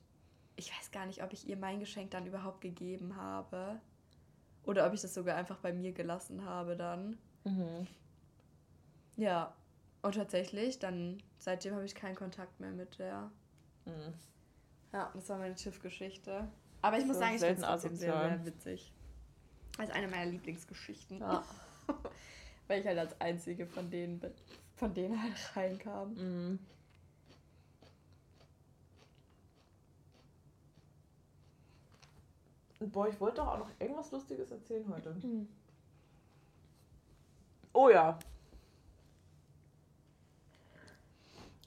[0.56, 3.80] ich weiß gar nicht, ob ich ihr mein Geschenk dann überhaupt gegeben habe.
[4.64, 7.16] Oder ob ich das sogar einfach bei mir gelassen habe dann.
[7.44, 7.86] Mhm.
[9.16, 9.54] Ja,
[10.02, 13.30] und tatsächlich, dann seitdem habe ich keinen Kontakt mehr mit der.
[13.86, 14.14] Mhm.
[14.92, 16.48] Ja, das war meine Schiffgeschichte.
[16.82, 18.92] Aber ich muss sagen, ich finde es trotzdem sehr, sehr witzig.
[19.76, 21.18] Das ist eine meiner Lieblingsgeschichten.
[21.18, 21.44] Ja.
[22.68, 24.20] Weil ich halt als einzige von denen,
[24.74, 26.14] von denen halt reinkam.
[26.14, 26.58] Mhm.
[32.80, 35.14] Boah, ich wollte doch auch noch irgendwas Lustiges erzählen heute.
[35.14, 35.48] Mhm.
[37.72, 38.18] Oh ja,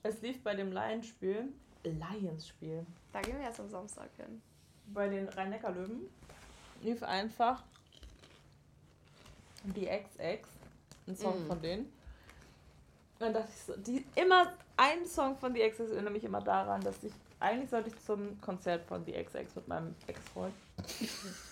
[0.02, 1.52] Es lief bei dem Lions-Spiel,
[1.84, 2.84] Lions-Spiel.
[3.12, 4.40] Da gehen wir erst am Samstag hin.
[4.86, 6.08] Bei den Rhein-Neckar-Löwen
[6.82, 7.62] lief einfach
[9.62, 10.48] die XX,
[11.06, 11.46] ein Song mm.
[11.46, 11.92] von denen.
[13.18, 16.80] dann dachte ich so, die, immer ein Song von The XX erinnert mich immer daran,
[16.80, 20.54] dass ich, eigentlich sollte ich zum Konzert von The XX mit meinem Ex-Freund.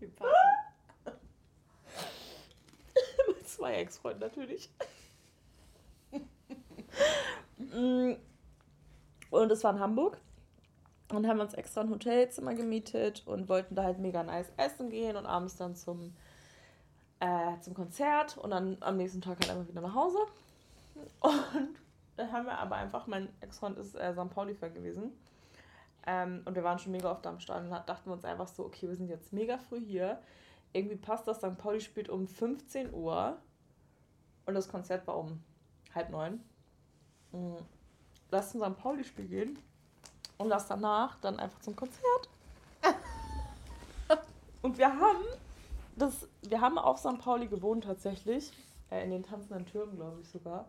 [3.26, 4.68] Mit zwei Ex-Freunden natürlich.
[7.72, 8.16] Mm.
[9.30, 10.20] und es war in Hamburg.
[11.12, 15.16] Und haben uns extra ein Hotelzimmer gemietet und wollten da halt mega nice essen gehen
[15.16, 16.12] und abends dann zum,
[17.20, 20.18] äh, zum Konzert und dann am nächsten Tag halt einfach wieder nach Hause.
[21.20, 21.78] Und
[22.16, 24.30] dann haben wir aber einfach, mein Ex-Freund ist äh, St.
[24.30, 25.12] Pauli-Fan gewesen.
[26.06, 28.88] Ähm, und wir waren schon mega oft am Stadion und dachten uns einfach so, okay,
[28.88, 30.20] wir sind jetzt mega früh hier.
[30.72, 31.58] Irgendwie passt das, St.
[31.58, 33.36] Pauli spielt um 15 Uhr
[34.46, 35.42] und das Konzert war um
[35.94, 36.40] halb neun.
[37.32, 37.56] Mhm.
[38.30, 38.76] Lass zum St.
[38.76, 39.58] Pauli-Spiel gehen
[40.38, 42.28] und lass danach dann einfach zum Konzert.
[44.62, 45.24] und wir haben
[45.96, 47.18] das, wir haben auf St.
[47.18, 48.52] Pauli gewohnt tatsächlich,
[48.90, 50.68] äh, in den tanzenden Türmen, glaube ich sogar.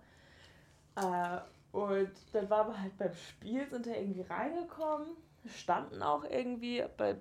[0.96, 1.40] Äh,
[1.72, 5.10] und dann waren wir halt beim Spiel, sind da irgendwie reingekommen,
[5.48, 7.18] standen auch irgendwie bei,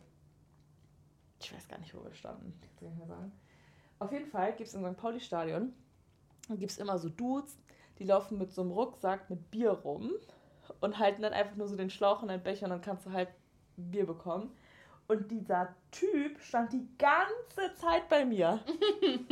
[1.40, 3.32] ich weiß gar nicht, wo wir standen, kann ich nicht mehr sagen.
[3.98, 4.96] Auf jeden Fall gibt es im St.
[4.96, 5.72] Pauli-Stadion,
[6.50, 7.58] gibt es immer so Dudes,
[7.98, 10.12] die laufen mit so einem Rucksack mit Bier rum
[10.80, 13.12] und halten dann einfach nur so den Schlauch in einen Becher und dann kannst du
[13.12, 13.28] halt
[13.76, 14.50] Bier bekommen.
[15.08, 18.58] Und dieser Typ stand die ganze Zeit bei mir.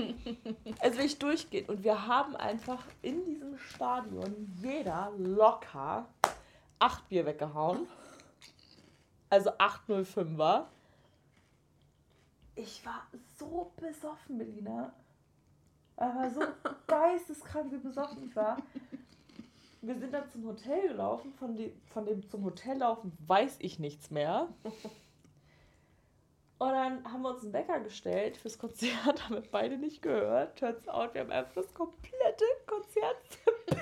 [0.80, 1.68] also ich durchgeht.
[1.68, 6.06] Und wir haben einfach in diesem Stadion jeder locker
[6.78, 7.88] acht Bier weggehauen.
[9.30, 10.66] Also 805er.
[12.54, 14.92] Ich war so besoffen, Melina.
[15.96, 16.40] Aber so
[16.86, 18.58] geisteskrank, wie besoffen ich war.
[19.80, 21.32] Wir sind dann zum Hotel gelaufen.
[21.34, 24.48] Von, die, von dem zum Hotel laufen weiß ich nichts mehr.
[26.58, 30.58] Und dann haben wir uns einen Wecker gestellt fürs Konzert, haben wir beide nicht gehört.
[30.58, 33.78] Turns out, wir haben einfach das komplette Konzert verpennt.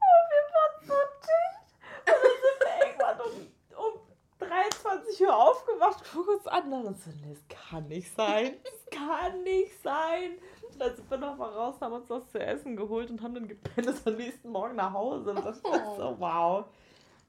[0.00, 1.68] Und wir waren so dicht.
[2.06, 7.10] Und dann sind wir irgendwann um, um 23 Uhr aufgewacht, gucken uns an und so,
[7.10, 8.54] nee, das kann nicht sein.
[8.64, 10.38] Das kann nicht sein.
[10.68, 13.34] Und dann sind wir noch mal raus, haben uns was zu essen geholt und haben
[13.34, 15.30] dann gepennt, ist am nächsten Morgen nach Hause.
[15.30, 16.66] Und das war so, wow.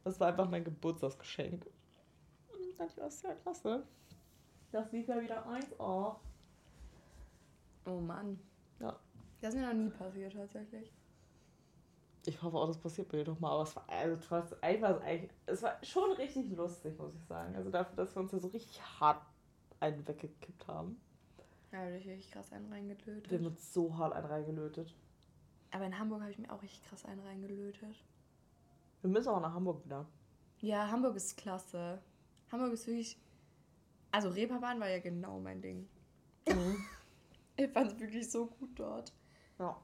[0.03, 1.65] Das war einfach mein Geburtstagsgeschenk.
[2.51, 3.83] Und dann das ist ja klasse.
[4.71, 6.15] Das lief ja wieder 1A.
[7.85, 8.39] Oh Mann.
[8.79, 8.99] Ja.
[9.41, 10.91] Das ist mir noch nie passiert tatsächlich.
[12.25, 13.51] Ich hoffe auch, das passiert mir doch mal.
[13.51, 15.01] Aber es war, also, es war, einfach,
[15.45, 17.55] es war schon richtig lustig, muss ich sagen.
[17.55, 19.21] Also dafür, dass wir uns ja so richtig hart
[19.79, 21.01] einen weggekippt haben.
[21.71, 23.31] Ja, ich richtig krass einen reingelötet.
[23.31, 24.93] Wir haben uns so hart einen reingelötet.
[25.71, 27.95] Aber in Hamburg habe ich mir auch richtig krass einen reingelötet.
[29.01, 30.05] Wir müssen auch nach Hamburg wieder.
[30.59, 32.01] Ja, Hamburg ist klasse.
[32.51, 33.17] Hamburg ist wirklich.
[34.11, 35.87] Also Reeperbahn war ja genau mein Ding.
[36.47, 36.77] Mhm.
[37.57, 39.13] Ich fand es wirklich so gut dort.
[39.59, 39.79] Ja.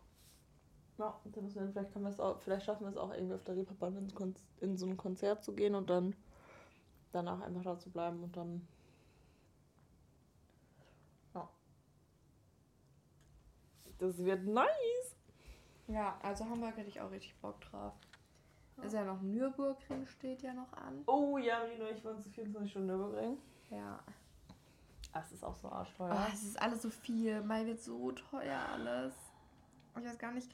[0.97, 3.36] Ja, dann müssen wir, vielleicht, können wir es auch, vielleicht schaffen wir es auch irgendwie
[3.36, 6.15] auf der Reeperbahn ins Kon- in so ein Konzert zu gehen und dann
[7.12, 8.67] danach einfach da zu bleiben und dann.
[11.36, 11.47] Ja.
[13.99, 15.15] Das wird nice.
[15.88, 17.93] Ja, also Hamburg hätte ich auch richtig Bock drauf.
[18.83, 21.01] Ist ja noch Nürburgring steht ja noch an.
[21.07, 23.38] Oh ja, Rino, ich wollte zu 24 Stunden Nürburgring.
[23.71, 23.99] Ja.
[25.13, 26.15] Das ist auch so arschteuer.
[26.15, 27.41] Oh, es ist alles so viel.
[27.41, 29.15] Mal wird so teuer alles.
[29.97, 30.51] Ich weiß gar nicht.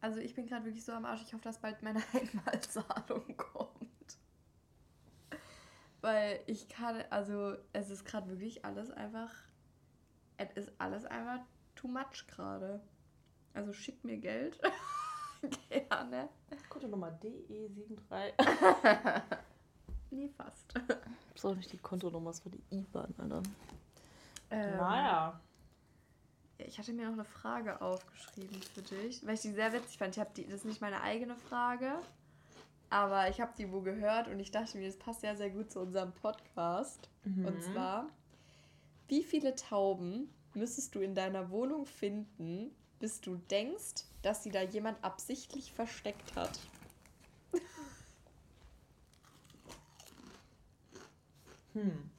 [0.00, 1.22] Also ich bin gerade wirklich so am Arsch.
[1.22, 4.18] Ich hoffe, dass bald meine Einmalzahlung kommt.
[6.00, 9.30] Weil ich kann, also es ist gerade wirklich alles einfach,
[10.38, 11.40] es ist alles einfach
[11.74, 12.80] too much gerade.
[13.52, 14.58] Also schickt mir Geld.
[15.68, 16.28] Gerne.
[16.68, 19.22] Konto Nummer DE73.
[20.10, 20.74] Nee, fast.
[21.34, 23.42] Das war nicht die Kontonummer, war die IBAN, Alter.
[24.50, 25.40] Ähm, naja.
[26.66, 30.16] Ich hatte mir noch eine Frage aufgeschrieben für dich, weil ich die sehr witzig fand.
[30.16, 31.98] Ich habe die, das ist nicht meine eigene Frage,
[32.88, 35.70] aber ich habe die wo gehört und ich dachte mir, das passt ja sehr gut
[35.70, 37.08] zu unserem Podcast.
[37.24, 37.44] Mhm.
[37.44, 38.08] Und zwar,
[39.08, 44.62] wie viele Tauben müsstest du in deiner Wohnung finden, bis du denkst, dass sie da
[44.62, 46.58] jemand absichtlich versteckt hat?
[51.72, 52.10] Hm.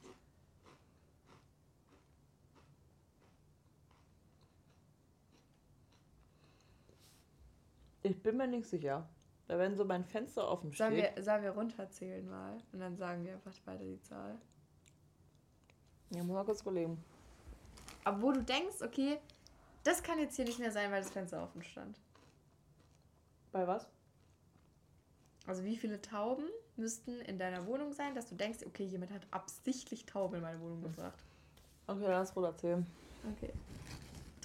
[8.02, 9.08] Ich bin mir nicht sicher.
[9.46, 11.16] Weil wenn so mein Fenster offen Sollen steht.
[11.16, 14.38] wir, sollen wir runterzählen mal und dann sagen wir einfach weiter die Zahl?
[16.10, 17.02] Ja, muss mal kurz überlegen.
[18.04, 19.18] Aber wo du denkst, okay,
[19.84, 21.98] das kann jetzt hier nicht mehr sein, weil das Fenster offen stand.
[23.50, 23.88] Bei was?
[25.46, 26.44] Also wie viele Tauben
[26.76, 30.60] müssten in deiner Wohnung sein, dass du denkst, okay, jemand hat absichtlich Tauben in meine
[30.60, 31.18] Wohnung gebracht.
[31.86, 32.86] Okay, lass Ruder zählen.
[33.36, 33.52] Okay.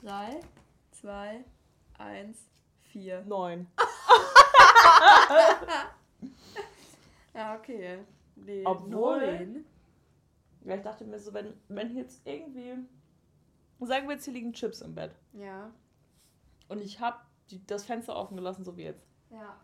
[0.02, 0.40] Drei,
[0.92, 1.44] zwei,
[1.98, 2.48] eins,
[2.98, 3.22] vier.
[3.26, 3.68] Neun.
[7.34, 8.00] Ja, okay.
[8.36, 9.66] Nee, Obwohl- neun.
[10.66, 12.74] Ja, ich dachte mir so, wenn, wenn jetzt irgendwie.
[13.80, 15.12] Sagen wir jetzt, hier liegen Chips im Bett.
[15.34, 15.72] Ja.
[16.68, 17.18] Und ich habe
[17.68, 19.06] das Fenster offen gelassen, so wie jetzt.
[19.30, 19.56] Ja.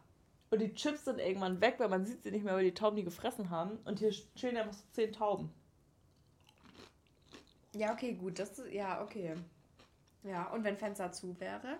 [0.51, 2.95] Und die Chips sind irgendwann weg, weil man sieht sie nicht mehr, weil die Tauben
[2.95, 3.79] die gefressen haben.
[3.85, 5.51] Und hier stehen einfach so zehn Tauben.
[7.75, 8.37] Ja, okay, gut.
[8.37, 9.33] Das ist, ja, okay.
[10.21, 11.79] Ja, und wenn Fenster zu wäre?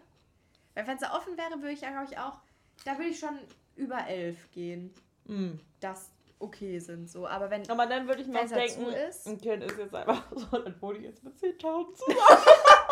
[0.73, 2.39] Wenn Fenster offen wäre, würde ich ja, glaube ich, auch.
[2.86, 3.38] Da würde ich schon
[3.75, 4.93] über elf gehen.
[5.25, 5.51] Mm.
[5.79, 7.27] Das okay sind so.
[7.27, 7.69] Aber wenn.
[7.69, 9.27] Aber dann würde ich mir denken, ist?
[9.27, 12.03] ein Kind ist jetzt einfach so, dann wohne ich jetzt mit zehn Tauben zu.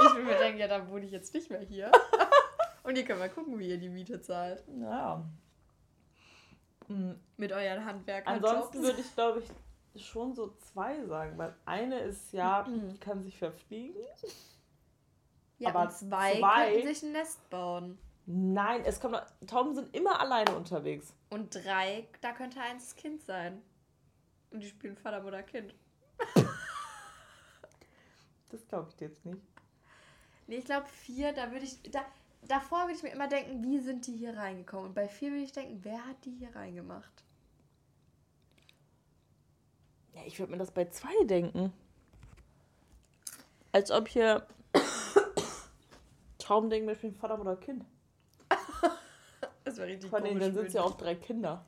[0.04, 1.92] Ich würde mir denken, ja, dann wohne ich jetzt nicht mehr hier.
[2.84, 4.68] Und ihr könnt mal gucken, wie ihr die Miete zahlt.
[4.68, 5.24] Naja.
[6.88, 7.12] Mm.
[7.38, 8.36] Mit euren Handwerkern.
[8.36, 9.44] Ansonsten würde ich, glaube
[9.94, 13.00] ich, schon so zwei sagen, weil eine ist ja, Mhm.
[13.00, 14.02] kann sich verfliegen.
[15.62, 17.98] Ja, aber zwei, zwei- könnten sich ein Nest bauen.
[18.26, 21.14] Nein, es kommt noch, Tauben sind immer alleine unterwegs.
[21.30, 23.62] Und drei, da könnte eins das Kind sein.
[24.52, 25.74] Und die spielen Vater, Mutter, Kind.
[28.50, 29.42] Das glaube ich dir jetzt nicht.
[30.48, 31.82] Nee, ich glaube vier, da würde ich.
[31.92, 32.06] Da,
[32.48, 34.88] davor würde ich mir immer denken, wie sind die hier reingekommen?
[34.88, 37.24] Und bei vier würde ich denken, wer hat die hier reingemacht?
[40.14, 41.72] Ja, ich würde mir das bei zwei denken.
[43.72, 44.46] Als ob hier
[46.70, 47.86] Denken, wir spielen Vater, Mutter, Kind.
[49.64, 51.66] Das wäre richtig Von denen, dann sind es ja auch drei Kinder.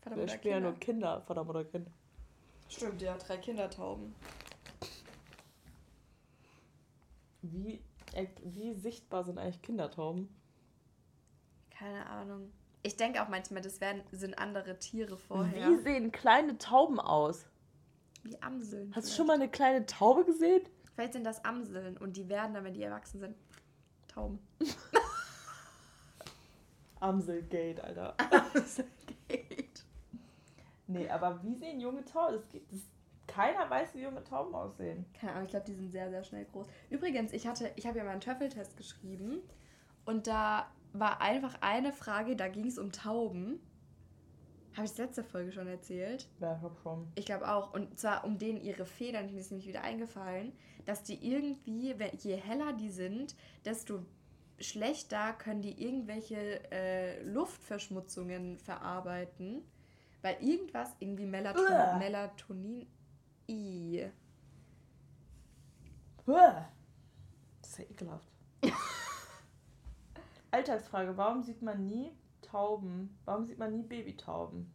[0.00, 1.88] Vater, Wir spielen ja nur Kinder, Vater, Mutter, Kind.
[2.68, 4.14] Stimmt, ja, drei Kindertauben.
[7.42, 7.80] Wie,
[8.42, 10.34] wie sichtbar sind eigentlich Kindertauben?
[11.70, 12.50] Keine Ahnung.
[12.82, 15.70] Ich denke auch manchmal, das wären, sind andere Tiere vorher.
[15.70, 17.46] Wie sehen kleine Tauben aus?
[18.22, 18.94] Wie Amseln.
[18.94, 19.16] Hast du vielleicht.
[19.16, 20.62] schon mal eine kleine Taube gesehen?
[20.94, 23.36] Vielleicht sind das Amseln und die werden dann, wenn die erwachsen sind,
[24.08, 24.38] Tauben.
[27.00, 28.14] Amselgate, Alter.
[29.28, 29.84] Geht.
[30.86, 32.40] Nee, aber wie sehen junge Tauben?
[32.52, 32.80] Das das,
[33.26, 35.06] keiner weiß, wie junge Tauben aussehen.
[35.18, 36.66] Keine Ahnung, ich glaube, die sind sehr, sehr schnell groß.
[36.90, 39.40] Übrigens, ich hatte, ich habe ja mal einen Töffeltest geschrieben
[40.04, 43.60] und da war einfach eine Frage, da ging es um Tauben.
[44.76, 46.28] Habe ich letzte Folge schon erzählt?
[46.40, 47.06] Ja, ich hab schon.
[47.14, 47.72] Ich glaube auch.
[47.74, 50.52] Und zwar um denen ihre Federn, die ist nämlich wieder eingefallen,
[50.84, 54.04] dass die irgendwie, je heller die sind, desto
[54.58, 59.62] schlechter können die irgendwelche äh, Luftverschmutzungen verarbeiten.
[60.22, 61.98] Weil irgendwas, irgendwie Melaton Uah.
[61.98, 62.86] Melatonin.
[63.48, 64.06] I.
[66.26, 66.68] Uah.
[67.60, 68.28] Das ist ja ekelhaft.
[70.50, 72.10] Alltagsfrage, warum sieht man nie
[72.54, 73.18] Tauben?
[73.24, 74.72] Warum sieht man nie Babytauben?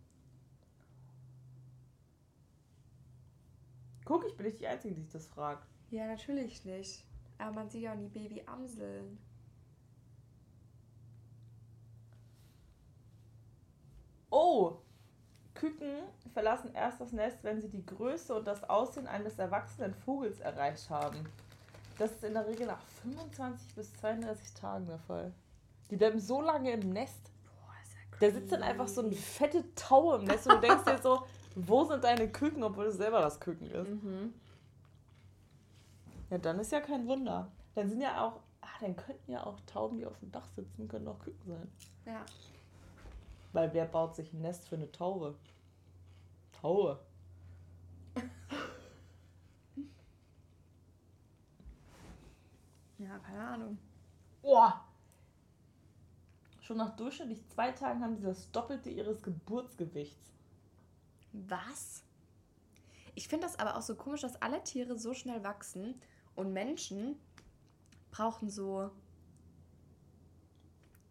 [4.04, 5.65] Guck, ich bin nicht die Einzige, die sich das fragt.
[5.89, 7.06] Ja, natürlich nicht.
[7.38, 9.18] Aber man sieht ja auch nie Babyamseln.
[14.30, 14.80] Oh!
[15.54, 20.42] Küken verlassen erst das Nest, wenn sie die Größe und das Aussehen eines erwachsenen Vogels
[20.42, 21.18] erreicht haben.
[21.98, 25.34] Das ist in der Regel nach 25 bis 32 Tagen der Fall.
[25.89, 27.32] Die bleiben so lange im Nest.
[28.19, 31.23] Da sitzt dann einfach so eine fette Taue im Nest und du denkst dir so,
[31.55, 33.89] wo sind deine Küken, obwohl es selber das Küken ist.
[33.89, 34.34] Mhm.
[36.29, 37.51] Ja, dann ist ja kein Wunder.
[37.75, 40.88] Dann sind ja auch, ah, dann könnten ja auch Tauben, die auf dem Dach sitzen,
[40.88, 41.71] können auch Küken sein.
[42.05, 42.25] Ja.
[43.53, 45.36] Weil wer baut sich ein Nest für eine Taube?
[46.62, 46.99] Taube.
[52.99, 53.77] Ja, keine Ahnung.
[54.41, 54.88] Boah!
[56.69, 60.32] Schon nach durchschnittlich zwei Tagen haben sie das Doppelte ihres Geburtsgewichts.
[61.34, 62.03] Was?
[63.15, 65.99] Ich finde das aber auch so komisch, dass alle Tiere so schnell wachsen
[66.36, 67.15] und Menschen
[68.12, 68.91] brauchen so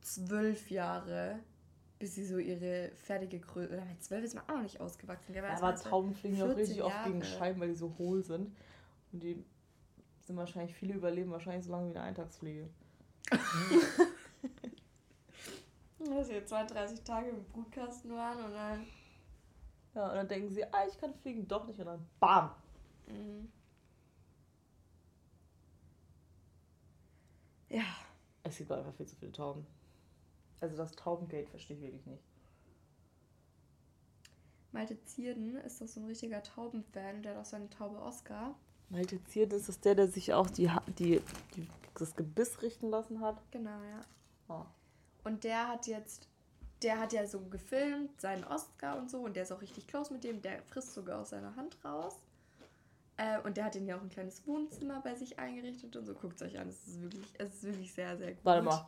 [0.01, 1.41] zwölf Jahre,
[1.99, 3.73] bis sie so ihre fertige Größe.
[3.73, 5.35] Oder mit zwölf ist man auch noch nicht ausgewachsen.
[5.51, 7.37] das Aber Tauben fliegen ja auch 14 richtig oft gegen Jahre.
[7.37, 8.57] Scheiben, weil die so hohl sind.
[9.13, 9.45] Und die
[10.21, 12.71] sind wahrscheinlich, viele überleben wahrscheinlich so lange wie eine Eintagsfliege.
[15.99, 18.87] Dass wir 32 Tage im Brutkasten waren und dann.
[19.95, 21.79] Ja, und dann denken sie, ah, ich kann fliegen, doch nicht.
[21.81, 22.51] Und dann BAM!
[23.07, 23.51] Mhm.
[27.69, 27.85] Ja,
[28.45, 29.67] Es gibt einfach viel zu viele Tauben.
[30.61, 32.23] Also das Taubengate verstehe ich wirklich nicht.
[34.73, 38.55] Malte Zierden ist doch so ein richtiger Taubenfan und der hat auch seine Taube Oscar.
[38.91, 41.21] Malte Ziert ist das der, der sich auch die, die,
[41.55, 43.43] die, das Gebiss richten lassen hat.
[43.51, 44.01] Genau, ja.
[44.49, 44.65] Oh.
[45.25, 46.29] Und der hat jetzt,
[46.83, 50.13] der hat ja so gefilmt, seinen Oscar und so, und der ist auch richtig close
[50.13, 52.15] mit dem, der frisst sogar aus seiner Hand raus.
[53.17, 56.15] Äh, und der hat den ja auch ein kleines Wohnzimmer bei sich eingerichtet und so.
[56.15, 58.45] Guckt es euch an, es ist wirklich, es ist wirklich sehr, sehr gut.
[58.45, 58.87] Warte mal.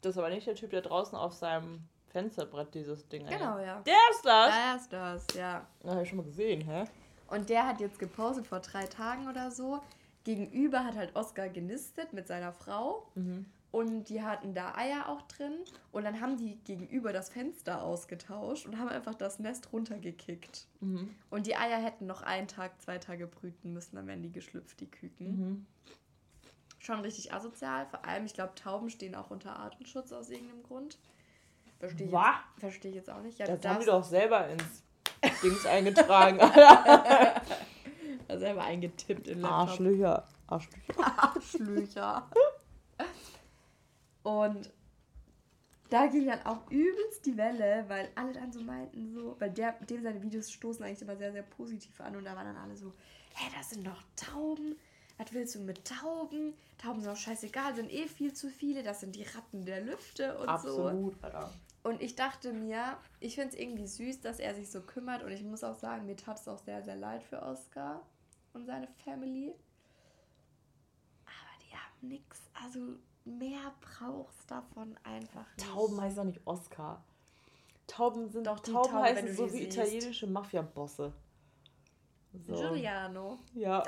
[0.00, 3.80] Das ist aber nicht der Typ, der draußen auf seinem Fensterbrett dieses Ding Genau, ja.
[3.82, 4.54] Der ist das?
[4.54, 5.66] Der ist das, ja.
[5.80, 6.84] Das habe ich schon mal gesehen, hä?
[7.28, 9.80] Und der hat jetzt gepostet vor drei Tagen oder so.
[10.24, 13.06] Gegenüber hat halt Oscar genistet mit seiner Frau.
[13.14, 13.46] Mhm.
[13.70, 15.52] Und die hatten da Eier auch drin.
[15.92, 20.66] Und dann haben die gegenüber das Fenster ausgetauscht und haben einfach das Nest runtergekickt.
[20.80, 21.14] Mhm.
[21.30, 24.80] Und die Eier hätten noch einen Tag, zwei Tage brüten müssen, dann wären die geschlüpft,
[24.80, 25.26] die Küken.
[25.26, 25.66] Mhm.
[26.78, 27.86] Schon richtig asozial.
[27.86, 30.96] Vor allem, ich glaube, Tauben stehen auch unter Artenschutz aus irgendeinem Grund.
[31.78, 32.24] Verstehe ich, jetzt-
[32.60, 33.38] versteh ich jetzt auch nicht.
[33.38, 34.82] Ja, Das haben die doch selber ins
[35.42, 36.38] Dings eingetragen.
[38.28, 39.58] selber eingetippt in Laptop.
[39.68, 40.26] Arschlöcher.
[40.46, 40.94] Arschlöcher.
[41.34, 42.30] Arschlöcher.
[44.22, 44.70] Und
[45.90, 49.72] da ging dann auch übelst die Welle, weil alle dann so meinten, so, weil der,
[49.72, 52.76] dem seine Videos stoßen eigentlich immer sehr, sehr positiv an und da waren dann alle
[52.76, 52.92] so,
[53.34, 54.76] hä, das sind doch Tauben,
[55.16, 56.54] was willst du mit Tauben?
[56.76, 60.36] Tauben sind doch scheißegal, sind eh viel zu viele, das sind die Ratten der Lüfte
[60.38, 60.88] und so.
[60.88, 61.50] Absolut, Alter.
[61.82, 65.32] Und ich dachte mir, ich finde es irgendwie süß, dass er sich so kümmert und
[65.32, 68.02] ich muss auch sagen, mir tat es auch sehr, sehr leid für Oscar
[68.52, 69.54] und seine Family.
[71.24, 72.98] Aber die haben nichts, also
[73.28, 75.68] mehr brauchst davon einfach nicht.
[75.68, 77.04] Tauben heißt doch nicht Oscar.
[77.86, 79.76] Tauben sind Doch, Tauben Tauben, heißen so wie siehst.
[79.76, 81.12] italienische Mafia-Bosse.
[82.46, 82.54] So.
[82.54, 83.38] Giuliano.
[83.54, 83.82] Ja.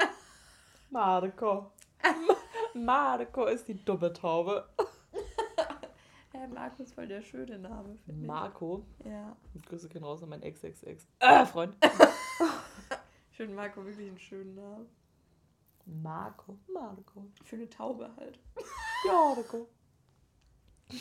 [0.90, 1.70] Marco.
[2.74, 4.68] Marco ist die dumme Taube.
[6.32, 8.86] Herr Markus ist voll der schöne Name, finde Marco.
[9.00, 9.06] ich.
[9.06, 9.36] Ja.
[9.66, 11.06] Grüße gehen raus an meinen Ex-Ex-Ex.
[11.18, 11.76] Äh, Freund.
[13.30, 14.86] Ich finde Marco wirklich einen schönen Namen.
[15.84, 16.56] Marco.
[16.72, 17.26] Marco.
[17.44, 18.38] Für eine Taube halt.
[19.06, 19.68] Marco.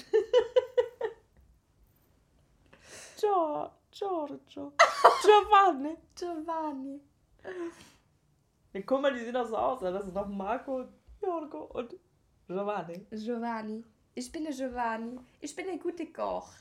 [3.17, 4.73] Gio- Giorgio.
[5.23, 5.97] Giovanni.
[6.15, 6.99] Giovanni.
[8.73, 9.79] Ja, guck mal, die sehen doch so aus.
[9.81, 10.85] Das ist doch Marco,
[11.19, 11.95] Giorgio und
[12.47, 13.05] Giovanni.
[13.11, 13.83] Giovanni.
[14.15, 15.19] Ich bin der Giovanni.
[15.41, 16.51] Ich bin der gute Koch.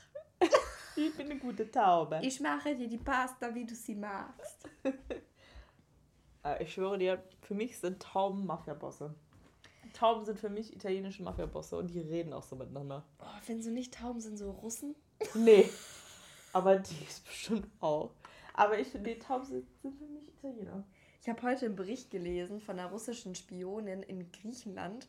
[0.95, 2.19] Ich bin eine gute Taube.
[2.23, 4.67] Ich mache dir die Pasta, wie du sie magst.
[6.43, 9.13] Äh, Ich schwöre dir, für mich sind Tauben Mafia-Bosse.
[9.99, 13.03] Tauben sind für mich italienische Mafia-Bosse und die reden auch so miteinander.
[13.19, 14.95] Oh, wenn so nicht Tauben sind, so Russen.
[15.33, 15.69] Nee.
[16.53, 18.11] Aber die ist bestimmt auch.
[18.53, 20.85] Aber ich finde, die Tauben sind, sind für mich Italiener.
[21.21, 25.05] Ich habe heute einen Bericht gelesen von einer russischen Spionin in Griechenland,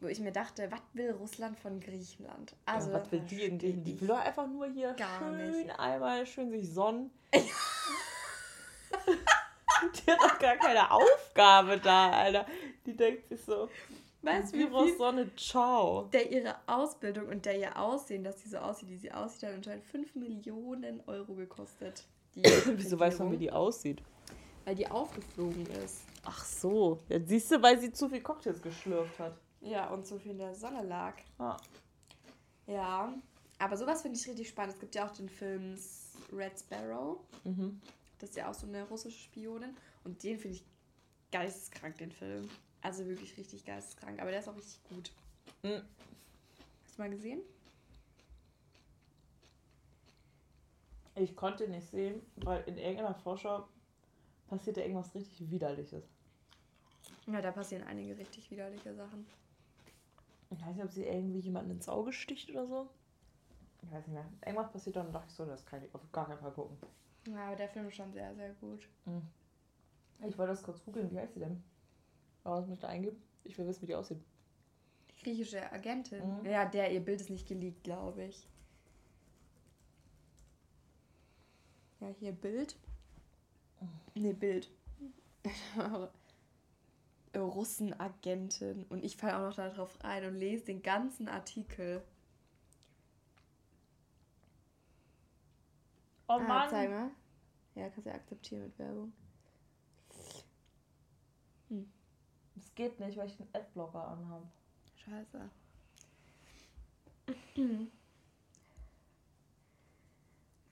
[0.00, 2.54] wo ich mir dachte, was will Russland von Griechenland?
[2.66, 3.86] Also, das was will die in Griechenland?
[3.86, 5.80] Die will doch einfach nur hier Gar schön nicht.
[5.80, 7.10] einmal schön sich sonnen.
[7.32, 7.40] die
[10.10, 12.46] hat doch gar keine Aufgabe da, Alter.
[12.84, 13.70] Die denkt sich so,
[14.24, 16.08] Weißt du, wie viel Sonne, ciao.
[16.12, 19.54] der ihre Ausbildung und der ihr Aussehen, dass sie so aussieht, wie sie aussieht, hat
[19.54, 22.04] anscheinend 5 Millionen Euro gekostet.
[22.34, 22.42] Die
[22.76, 24.02] Wieso weiß man, wie die aussieht?
[24.64, 26.04] Weil die aufgeflogen ist.
[26.24, 27.00] Ach so.
[27.08, 29.36] Jetzt siehst du, weil sie zu viel Cocktails geschlürft hat.
[29.60, 31.14] Ja, und so viel in der Sonne lag.
[31.38, 31.56] Ah.
[32.66, 33.12] Ja,
[33.58, 34.74] aber sowas finde ich richtig spannend.
[34.74, 35.78] Es gibt ja auch den Film
[36.32, 37.18] Red Sparrow.
[37.44, 37.80] Mhm.
[38.18, 39.76] Das ist ja auch so eine russische Spionin.
[40.02, 40.64] Und den finde ich
[41.30, 42.48] geisteskrank, den Film.
[42.84, 44.20] Also wirklich richtig geisteskrank.
[44.20, 45.10] Aber der ist auch richtig gut.
[45.62, 45.82] Mhm.
[46.84, 47.40] Hast du mal gesehen?
[51.14, 53.66] Ich konnte nicht sehen, weil in irgendeiner Vorschau
[54.48, 56.04] passierte irgendwas richtig Widerliches.
[57.26, 59.26] Ja, da passieren einige richtig widerliche Sachen.
[60.50, 62.90] Ich weiß nicht, ob sie irgendwie jemanden ins Auge sticht oder so.
[63.82, 64.26] Ich weiß nicht mehr.
[64.44, 66.76] Irgendwas passiert dann und dachte ich so, das kann ich auf gar keinen Fall gucken.
[67.28, 68.86] Ja, aber der Film ist schon sehr, sehr gut.
[70.20, 71.64] Ich wollte das kurz googeln, wie heißt sie denn?
[72.44, 73.20] Aber was muss ich da eingeben?
[73.44, 74.22] Ich will wissen, wie die aussieht.
[75.10, 76.40] Die griechische Agentin.
[76.40, 76.46] Mhm.
[76.46, 78.46] Ja, der, ihr Bild ist nicht geleakt, glaube ich.
[82.00, 82.76] Ja, hier Bild.
[84.14, 84.70] Ne, Bild.
[87.34, 88.84] Russenagentin.
[88.88, 92.02] Und ich falle auch noch darauf rein und lese den ganzen Artikel.
[96.28, 96.70] Oh Ah, Mann!
[96.70, 97.10] zeig mal.
[97.74, 99.12] Ja, kannst du ja akzeptieren mit Werbung.
[102.56, 104.46] Es geht nicht, weil ich einen Adblocker anhabe.
[104.96, 105.50] Scheiße.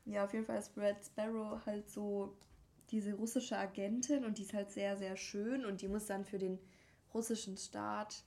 [0.05, 2.37] Ja, auf jeden Fall ist Red Sparrow halt so
[2.91, 6.39] diese russische Agentin und die ist halt sehr, sehr schön und die muss dann für
[6.39, 6.59] den
[7.15, 8.25] russischen Staat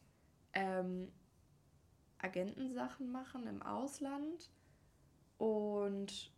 [0.53, 1.11] ähm,
[2.17, 4.49] Agentensachen machen im Ausland
[5.37, 6.31] und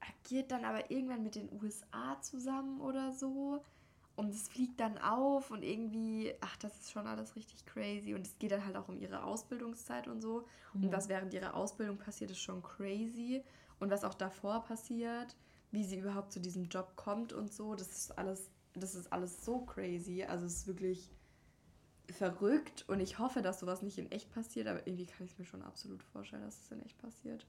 [0.00, 3.64] agiert dann aber irgendwann mit den USA zusammen oder so.
[4.14, 8.14] Und es fliegt dann auf und irgendwie, ach, das ist schon alles richtig crazy.
[8.14, 10.46] Und es geht dann halt auch um ihre Ausbildungszeit und so.
[10.74, 13.42] Und was während ihrer Ausbildung passiert, ist schon crazy.
[13.80, 15.34] Und was auch davor passiert,
[15.70, 17.74] wie sie überhaupt zu diesem Job kommt und so.
[17.74, 20.24] Das ist alles, das ist alles so crazy.
[20.24, 21.10] Also es ist wirklich
[22.10, 25.44] verrückt und ich hoffe, dass sowas nicht in echt passiert, aber irgendwie kann ich mir
[25.44, 27.46] schon absolut vorstellen, dass es in echt passiert.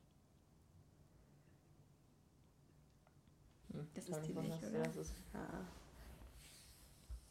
[3.72, 4.84] Hm, das ist die nicht, oder?
[4.84, 5.66] Das ist, ja.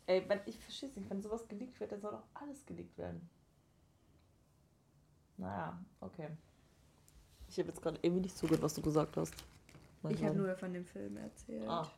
[0.07, 2.99] Ey, wenn, ich verstehe es nicht, wenn sowas geleakt wird, dann soll doch alles geleakt
[2.99, 3.29] werden.
[5.37, 6.29] Naja, okay.
[7.49, 9.35] Ich habe jetzt gerade irgendwie nicht zugehört, was du gesagt hast.
[10.03, 11.69] Mein ich habe nur von dem Film erzählt.
[11.69, 11.91] Ah.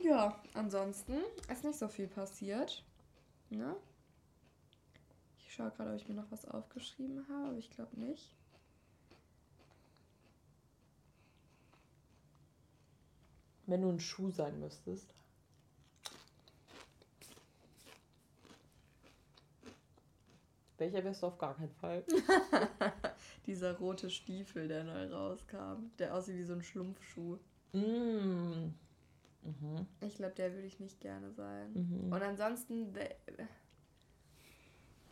[0.00, 2.84] Ja, ansonsten ist nicht so viel passiert.
[3.50, 3.76] Ne?
[5.38, 8.34] Ich schaue gerade, ob ich mir noch was aufgeschrieben habe, aber ich glaube nicht.
[13.66, 15.12] Wenn du ein Schuh sein müsstest.
[20.78, 22.04] Welcher wärst du auf gar keinen Fall?
[23.46, 25.90] Dieser rote Stiefel, der neu rauskam.
[25.98, 27.38] Der aussieht wie so ein Schlumpfschuh.
[27.72, 28.74] Mm.
[29.42, 29.86] Mhm.
[30.00, 31.72] Ich glaube, der würde ich nicht gerne sein.
[31.72, 32.12] Mhm.
[32.12, 32.92] Und ansonsten.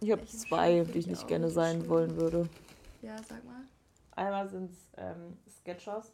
[0.00, 1.88] Ich habe zwei, die ich nicht gerne sein schön.
[1.88, 2.48] wollen würde.
[3.00, 3.64] Ja, sag mal.
[4.12, 6.12] Einmal sind es ähm, Sketchers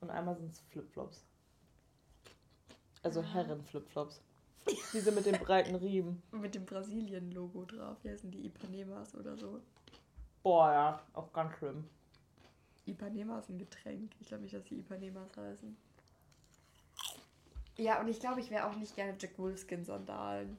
[0.00, 1.24] und einmal sind es Flipflops.
[3.02, 3.34] Also ah.
[3.34, 4.22] Herren-Flipflops.
[4.92, 6.22] Diese mit den breiten Riemen.
[6.32, 7.96] mit dem Brasilien-Logo drauf.
[8.02, 9.60] Hier sind die Ipanemas oder so.
[10.42, 11.88] Boah, ja, auch ganz schlimm.
[12.86, 14.12] Ipanema ist ein Getränk.
[14.20, 15.76] Ich glaube nicht, dass die Ipanemas heißen.
[17.76, 20.56] Ja, und ich glaube, ich wäre auch nicht gerne Jack Wolfskin-Sandalen.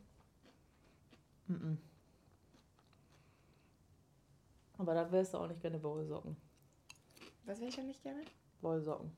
[1.47, 1.77] Mm, -mm.
[4.77, 6.37] Aber da wärst du auch nicht gerne Wollsocken.
[7.45, 8.23] Was wäre ich denn nicht gerne?
[8.61, 9.11] Wollsocken.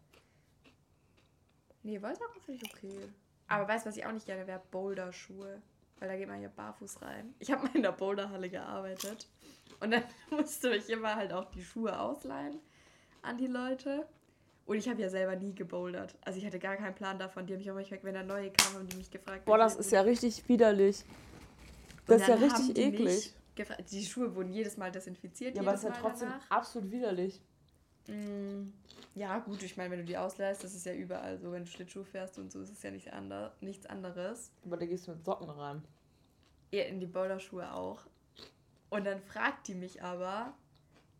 [1.83, 3.09] Nee, Wollsocken finde ich okay.
[3.51, 4.61] Aber weißt du, was ich auch nicht gerne wäre?
[4.71, 5.61] Boulder-Schuhe.
[5.99, 7.35] Weil da geht man ja barfuß rein.
[7.39, 9.27] Ich habe mal in der Boulderhalle gearbeitet.
[9.79, 12.59] Und dann musste ich immer halt auch die Schuhe ausleihen
[13.21, 14.07] an die Leute.
[14.65, 16.15] Und ich habe ja selber nie gebouldert.
[16.21, 17.45] Also ich hatte gar keinen Plan davon.
[17.45, 19.45] Die haben mich auch manchmal, wenn der neue kam, haben die mich gefragt.
[19.45, 21.03] Boah, das ist ja richtig widerlich.
[22.05, 23.35] Das ist ja richtig eklig.
[23.91, 25.55] Die Schuhe wurden jedes Mal desinfiziert.
[25.55, 26.49] Ja, aber es ist ja trotzdem danach.
[26.49, 27.41] absolut widerlich.
[28.11, 28.73] Mm,
[29.15, 31.51] ja, gut, ich meine, wenn du die ausleihst, das ist ja überall so.
[31.51, 34.51] Wenn du Schlittschuh fährst und so, ist es ja nicht ander, nichts anderes.
[34.65, 35.81] Aber da gehst du mit Socken rein.
[36.71, 38.05] Ja, in die Boulderschuhe auch.
[38.89, 40.53] Und dann fragt die mich aber,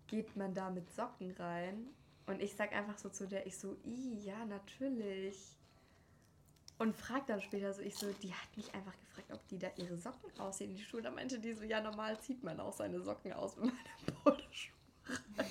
[0.08, 1.88] geht man da mit Socken rein?
[2.28, 5.58] Und ich sag einfach so zu der, ich so, ja, natürlich.
[6.78, 9.70] Und fragt dann später so, ich so, die hat mich einfach gefragt, ob die da
[9.78, 11.02] ihre Socken aussehen, die Schuhe.
[11.02, 14.76] Da meinte die so, ja, normal zieht man auch seine Socken aus, man in Boulderschuhe
[15.38, 15.48] rein.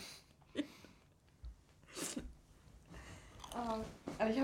[3.52, 3.84] Oh.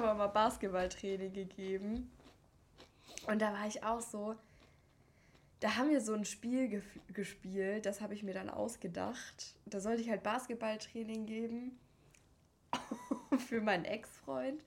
[0.07, 2.13] Aber mal Basketballtraining gegeben.
[3.27, 4.37] Und da war ich auch so,
[5.59, 6.81] da haben wir so ein Spiel
[7.13, 9.57] gespielt, das habe ich mir dann ausgedacht.
[9.65, 11.81] Da sollte ich halt Basketballtraining geben
[13.49, 14.63] für meinen Ex-Freund.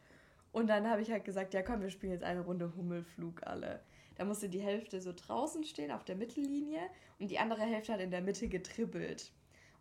[0.51, 3.79] Und dann habe ich halt gesagt, ja komm, wir spielen jetzt eine Runde Hummelflug alle.
[4.15, 6.81] Da musste die Hälfte so draußen stehen auf der Mittellinie
[7.17, 9.31] und die andere Hälfte hat in der Mitte getribbelt.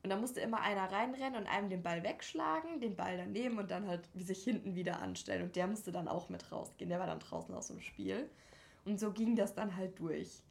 [0.09, 3.71] Und da musste immer einer reinrennen und einem den Ball wegschlagen, den Ball daneben und
[3.71, 5.43] dann halt sich hinten wieder anstellen.
[5.43, 6.89] Und der musste dann auch mit rausgehen.
[6.89, 8.31] Der war dann draußen aus dem Spiel.
[8.87, 10.43] Und so ging das dann halt durch.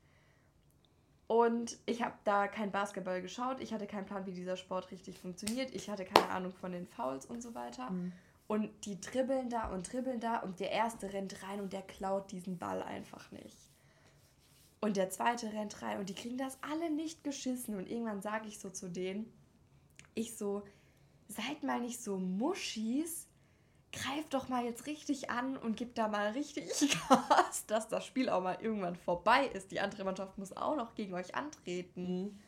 [1.26, 3.60] Und ich habe da kein Basketball geschaut.
[3.60, 5.74] Ich hatte keinen Plan, wie dieser Sport richtig funktioniert.
[5.74, 7.90] Ich hatte keine Ahnung von den Fouls und so weiter.
[7.90, 8.14] Mhm.
[8.46, 12.32] Und die dribbeln da und dribbeln da und der erste rennt rein und der klaut
[12.32, 13.58] diesen Ball einfach nicht.
[14.82, 17.76] Und der zweite rennt rein und die kriegen das alle nicht geschissen.
[17.76, 19.34] Und irgendwann sage ich so zu denen,
[20.18, 20.64] ich so,
[21.28, 23.28] seid mal nicht so Muschis,
[23.92, 26.70] greift doch mal jetzt richtig an und gibt da mal richtig
[27.10, 29.72] Gas, dass das Spiel auch mal irgendwann vorbei ist.
[29.72, 32.24] Die andere Mannschaft muss auch noch gegen euch antreten.
[32.24, 32.40] Mhm.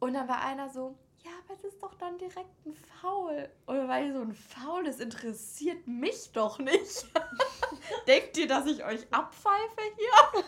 [0.00, 3.48] Und dann war einer so, ja, aber es ist doch dann direkt ein Foul.
[3.66, 7.06] War ich so, ein Foul, das interessiert mich doch nicht.
[8.08, 10.44] Denkt ihr, dass ich euch abpfeife hier?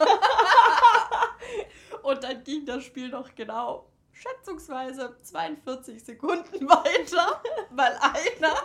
[2.03, 3.87] und dann ging das Spiel noch genau
[4.25, 8.57] schätzungsweise 42 Sekunden weiter, weil einer,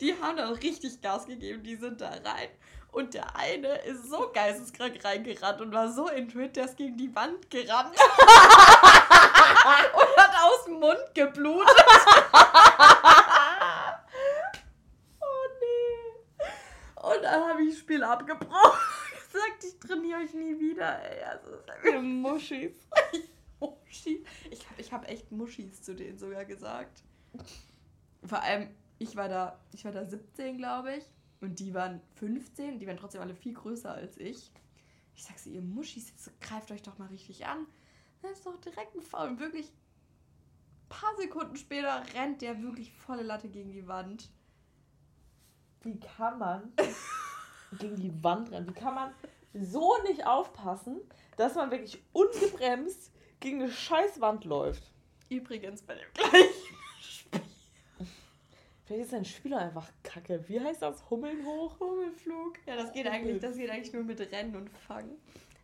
[0.00, 2.48] die haben dann richtig Gas gegeben, die sind da rein.
[2.92, 7.14] Und der eine ist so geisteskrank reingerannt und war so intuit, der ist gegen die
[7.14, 7.94] Wand gerannt.
[7.94, 8.00] und
[10.16, 11.68] hat aus dem Mund geblutet.
[15.20, 16.16] oh nee.
[16.96, 18.50] Und dann habe ich das Spiel abgebrochen.
[19.32, 21.22] Gesagt, ich trainiere euch nie wieder, ey.
[21.22, 22.74] Also, das ist Muschis.
[23.60, 24.24] Muschi.
[24.50, 27.02] Ich habe ich hab echt Muschis zu denen sogar gesagt.
[28.24, 31.04] Vor allem, ich war da, ich war da 17, glaube ich.
[31.40, 32.78] Und die waren 15.
[32.78, 34.52] Die waren trotzdem alle viel größer als ich.
[35.14, 37.66] Ich sag sie, ihr Muschis, jetzt greift euch doch mal richtig an.
[38.22, 39.28] Das ist doch direkt ein Foul.
[39.28, 44.30] Und wirklich, ein paar Sekunden später rennt der wirklich volle Latte gegen die Wand.
[45.82, 46.72] wie kann man
[47.78, 48.68] gegen die Wand rennen?
[48.68, 49.14] Wie kann man
[49.54, 51.00] so nicht aufpassen,
[51.36, 54.82] dass man wirklich ungebremst gegen eine scheiß Wand läuft?
[55.28, 56.54] Übrigens bei dem gleichen
[57.00, 57.40] Spiel.
[58.84, 60.44] Vielleicht ist ein Spieler einfach kacke.
[60.48, 61.08] Wie heißt das?
[61.10, 61.78] Hummeln hoch?
[61.78, 62.58] Hummelflug.
[62.66, 65.16] Ja, das geht eigentlich, das geht eigentlich nur mit Rennen und Fangen.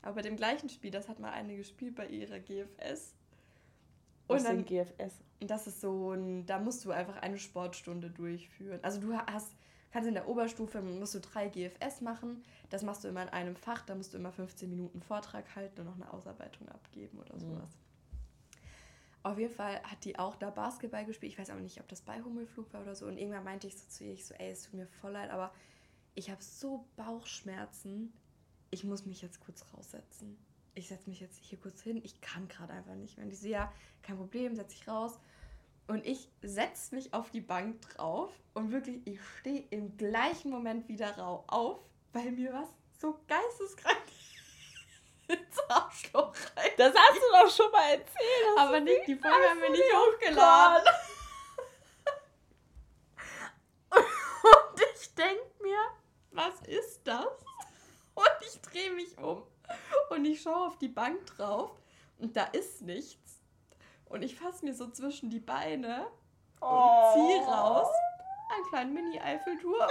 [0.02, 3.14] Aber bei dem gleichen Spiel, das hat mal eine gespielt bei ihrer GFS.
[4.28, 5.20] Und dann GFS.
[5.40, 8.78] Das ist so ein, da musst du einfach eine Sportstunde durchführen.
[8.82, 9.52] Also du hast,
[9.96, 12.44] kannst in der Oberstufe musst du drei GFS machen.
[12.68, 15.80] Das machst du immer in einem Fach, da musst du immer 15 Minuten Vortrag halten
[15.80, 17.70] und noch eine Ausarbeitung abgeben oder sowas.
[17.70, 17.86] Mhm.
[19.22, 21.32] Auf jeden Fall hat die auch da Basketball gespielt.
[21.32, 23.06] Ich weiß aber nicht, ob das bei Hummelflug war oder so.
[23.06, 25.30] Und irgendwann meinte ich so zu ihr, ich so, ey, es tut mir voll leid,
[25.30, 25.50] aber
[26.14, 28.12] ich habe so Bauchschmerzen.
[28.70, 30.36] Ich muss mich jetzt kurz raussetzen.
[30.74, 32.02] Ich setze mich jetzt hier kurz hin.
[32.04, 33.24] Ich kann gerade einfach nicht mehr.
[33.24, 33.72] Und ich so, ja,
[34.02, 35.18] kein Problem, setze ich raus.
[35.88, 40.88] Und ich setze mich auf die Bank drauf und wirklich, ich stehe im gleichen Moment
[40.88, 41.16] wieder
[41.46, 41.78] auf,
[42.12, 42.68] weil mir was
[42.98, 44.02] so geisteskrank
[45.28, 46.70] ins Arschloch rein.
[46.76, 48.58] Das hast du doch schon mal erzählt.
[48.58, 50.88] Aber nicht, die Folge haben wir nicht hochgeladen.
[53.90, 55.78] Und ich denke mir,
[56.32, 57.44] was ist das?
[58.14, 59.42] Und ich drehe mich um
[60.10, 61.72] und ich schaue auf die Bank drauf
[62.18, 63.25] und da ist nichts.
[64.08, 66.06] Und ich fasse mir so zwischen die Beine
[66.60, 67.12] und oh.
[67.14, 67.88] ziehe raus
[68.54, 69.74] einen kleinen Mini-Eiffelturm.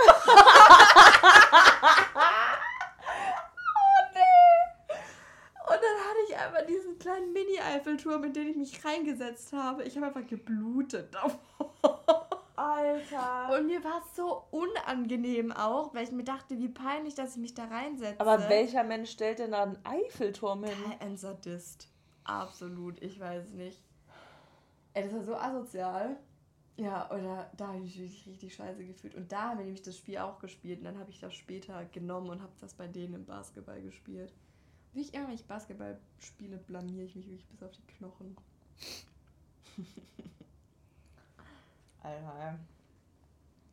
[5.68, 9.84] Und dann hatte ich einfach diesen kleinen Mini-Eiffelturm, in den ich mich reingesetzt habe.
[9.84, 12.30] Ich habe einfach geblutet davor.
[12.56, 13.58] Alter.
[13.58, 17.42] Und mir war es so unangenehm auch, weil ich mir dachte, wie peinlich, dass ich
[17.42, 18.20] mich da reinsetze.
[18.20, 20.78] Aber welcher Mensch stellt denn da einen Eiffelturm hin?
[21.00, 21.90] Ein Sadist.
[22.24, 23.82] Absolut, ich weiß nicht.
[24.96, 26.18] Ey, das war so asozial.
[26.78, 29.14] Ja, oder da habe ich mich richtig scheiße gefühlt.
[29.16, 30.80] Und da haben wir nämlich das Spiel auch gespielt.
[30.80, 34.34] Und dann habe ich das später genommen und habe das bei denen im Basketball gespielt.
[34.94, 38.38] Wie ich immer, wenn ich Basketball spiele, blamier ich mich wirklich bis auf die Knochen.
[42.02, 42.58] Alter.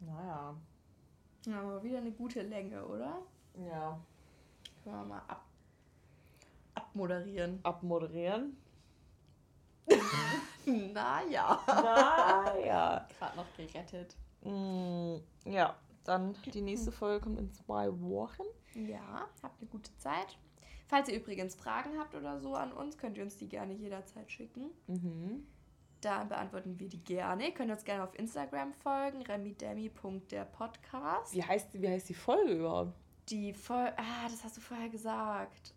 [0.01, 0.57] Naja.
[1.47, 3.23] Ja, aber wieder eine gute Länge, oder?
[3.65, 4.01] Ja.
[4.83, 5.47] Können wir mal ab
[6.75, 7.61] abmoderieren.
[7.63, 8.57] Abmoderieren?
[10.93, 11.61] naja.
[11.67, 13.09] Naja.
[13.19, 14.17] Gerade noch gerettet.
[14.43, 18.43] Mm, ja, dann die nächste Folge kommt in zwei Wochen.
[18.75, 20.39] Ja, habt eine gute Zeit.
[20.89, 24.31] Falls ihr übrigens Fragen habt oder so an uns, könnt ihr uns die gerne jederzeit
[24.31, 24.71] schicken.
[24.89, 25.47] Mhm.
[26.03, 27.47] Da beantworten wir die gerne.
[27.47, 31.33] Ihr könnt uns gerne auf Instagram folgen, remidemi.derpodcast.
[31.33, 32.93] Wie heißt, wie heißt die Folge überhaupt?
[33.29, 35.73] Die Folge, ah, das hast du vorher gesagt.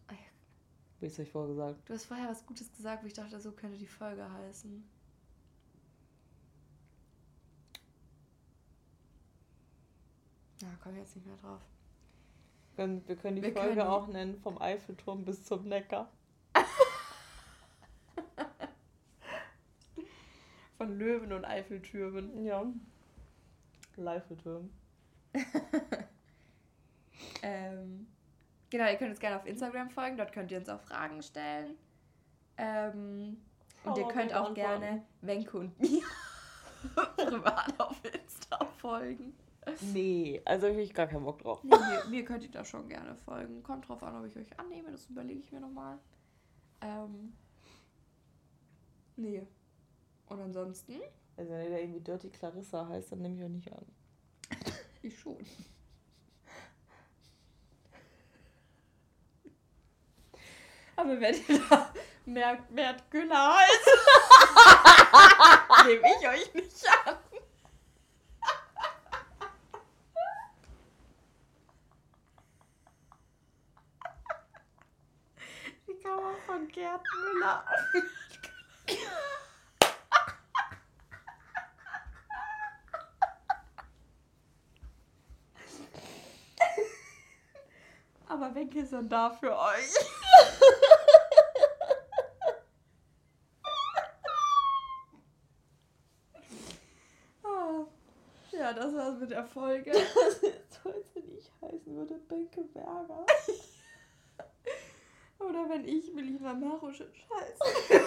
[1.00, 1.90] Wie ist das vorher gesagt?
[1.90, 4.84] Du hast vorher was Gutes gesagt, wo ich dachte, so könnte die Folge heißen.
[10.62, 11.62] Ja, komme jetzt nicht mehr drauf.
[12.76, 13.82] Wir können die wir Folge können...
[13.82, 16.10] auch nennen, vom Eiffelturm bis zum Neckar.
[20.78, 22.46] Von Löwen und Eiffeltürmen.
[22.46, 22.66] Ja.
[23.98, 24.70] Eiffeltürmen.
[27.42, 28.08] ähm,
[28.70, 31.76] genau, ihr könnt uns gerne auf Instagram folgen, dort könnt ihr uns auch Fragen stellen.
[32.58, 33.38] Ähm,
[33.84, 36.02] und oh, ihr könnt auch gerne Wenke und mir
[37.16, 39.34] privat auf Insta folgen.
[39.94, 41.64] Nee, also habe ich gar keinen Bock drauf.
[41.64, 43.64] Nee, mir, mir, könnt ihr da schon gerne folgen.
[43.64, 45.98] Kommt drauf an, ob ich euch annehme, das überlege ich mir nochmal.
[46.82, 47.34] Ähm,
[49.16, 49.46] nee.
[50.28, 50.94] Und ansonsten?
[51.38, 53.86] Also wenn der irgendwie Dirty Clarissa heißt, dann nehme ich auch nicht an.
[55.02, 55.38] ich schon.
[60.96, 61.94] Aber wenn ihr da
[62.26, 63.90] merkt, Mert Güller heißt,
[65.86, 67.18] nehme ich euch nicht an.
[76.06, 77.66] kann man von Gerd Müller
[88.76, 89.90] Ist er da für euch.
[97.44, 97.86] Ah.
[98.52, 99.92] Ja, das war's mit der Folge.
[99.92, 103.26] Das jetzt heute nicht heißen würde, Benke Berger.
[105.40, 108.00] Oder wenn ich Melina Maruschitsch heiße.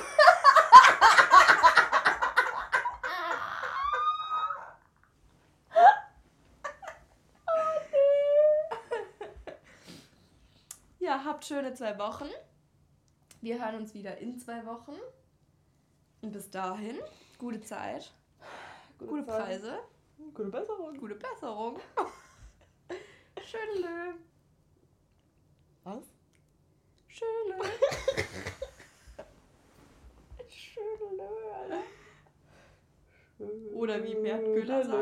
[11.09, 12.29] ja, habt schöne zwei Wochen.
[13.41, 14.93] Wir hören uns wieder in zwei Wochen.
[16.21, 16.99] Und bis dahin,
[17.39, 18.13] gute Zeit,
[18.99, 19.47] gute, gute Zeit.
[19.47, 19.79] Preise.
[20.35, 20.99] Gute Besserung.
[20.99, 21.81] Gute Besserung.
[23.43, 24.13] Schödelö.
[25.85, 26.05] Was?
[27.07, 27.57] Schödelö,
[31.63, 31.83] Alter.
[33.73, 34.98] Oder wie Bert Güller würde.